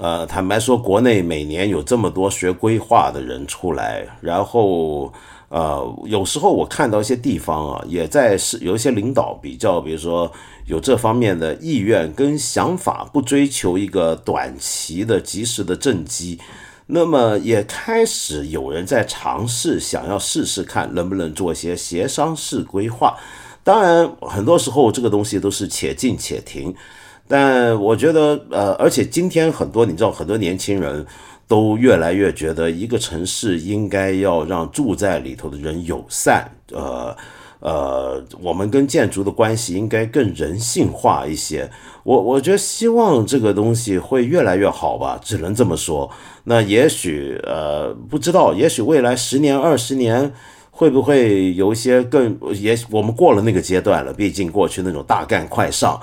[0.00, 5.12] 呃，坦白说，国内每年有这么多学规划的人出来，然后。
[5.50, 10.30] 呃，有时候我看到一些地方啊，也在是有一些领导比较，比如说
[10.66, 16.38] 有这方面的意愿跟想法，不追求一个短期的及时的政绩，
[16.86, 23.16] 那么也开始有人在尝试，想要试试看能不能做一些协商式规划。
[23.64, 26.72] 当然，很多时候这个东西都是且进且停，
[27.30, 31.06] 但我觉得，呃，而且今天很多你知道，很多年轻人。
[31.50, 37.12] 都越来越觉得一个城市应该要让住在里头的人友善，呃
[37.58, 41.68] 呃，我们跟建筑的关系应该更人性化一些。
[42.04, 46.08] 我我觉得希望这个东西会越来越好吧，只能这么说。
[46.44, 50.32] 那也许呃不知道，也许未来十年二十年
[50.70, 56.00] 会不会有一些更也许我们过了那个阶段了，毕竟过去那种大干快上。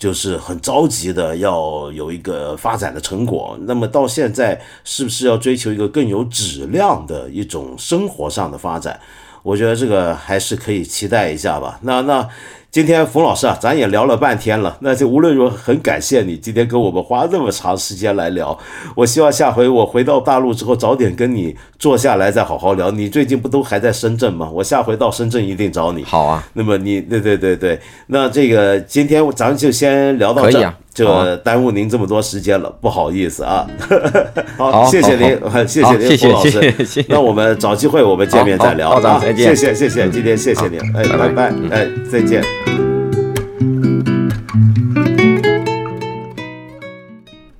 [0.00, 8.98] 就是很着急的要有一个发展的成果，那么到现在是不是要追求一个更有质量的一种生活上的发展？
[9.44, 11.78] 我觉得这个还是可以期待一下吧。
[11.82, 12.28] 那那。
[12.72, 18.56] 今天冯老师啊，咱也聊了半天了，那就无论如何很感谢你今天跟我们花这么长时间来聊。
[18.94, 22.88] 我希望下回我回到大陆之后，早点跟你坐下来再好好聊。
[22.92, 24.48] 你最近不都还在深圳吗？
[24.52, 26.04] 我下回到深圳一定找你。
[26.04, 26.46] 好啊。
[26.52, 30.72] 那么你，对对对对，那这个今天咱们就先聊到这。
[30.92, 33.66] 就耽误您这么多时间了，不好意思啊。
[34.58, 37.04] 好，谢谢您， 谢谢您，冯老师。
[37.08, 39.20] 那我们找机会我们见面再聊啊。
[39.20, 42.42] 谢谢谢谢，今天谢谢您，哎，拜拜，哎，再见。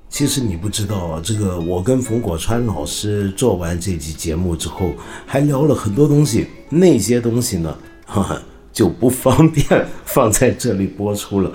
[0.09, 4.91] 其实你不知道啊，这个我跟冯果川老师做完这期节目之后，
[5.25, 7.75] 还聊了很多东西，那些东西呢，
[8.71, 9.65] 就不方便
[10.05, 11.51] 放在这里播出了。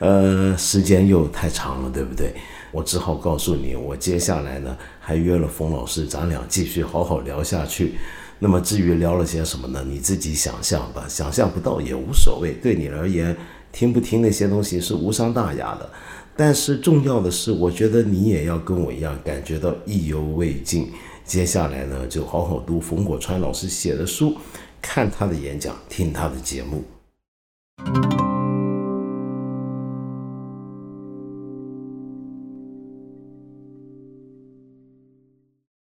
[0.00, 2.34] 呃，时间又太长了，对不对？
[2.72, 7.94] 我只好告诉你，我接下来呢还约了冯老师，咱俩继续好好聊下去。
[8.38, 9.84] 那么至于聊了些什么呢？
[9.86, 12.54] 你自己想象吧，想象不到也无所谓。
[12.62, 13.36] 对你而言，
[13.70, 15.90] 听不听那些东西是无伤大雅的。
[16.36, 20.90] 但是重要的是，我觉得你也要跟我一样感觉到意犹未尽。
[21.26, 24.34] 接下来呢，就好好读冯果川老师写的书，
[24.80, 26.82] 看他的演讲，听他的节目。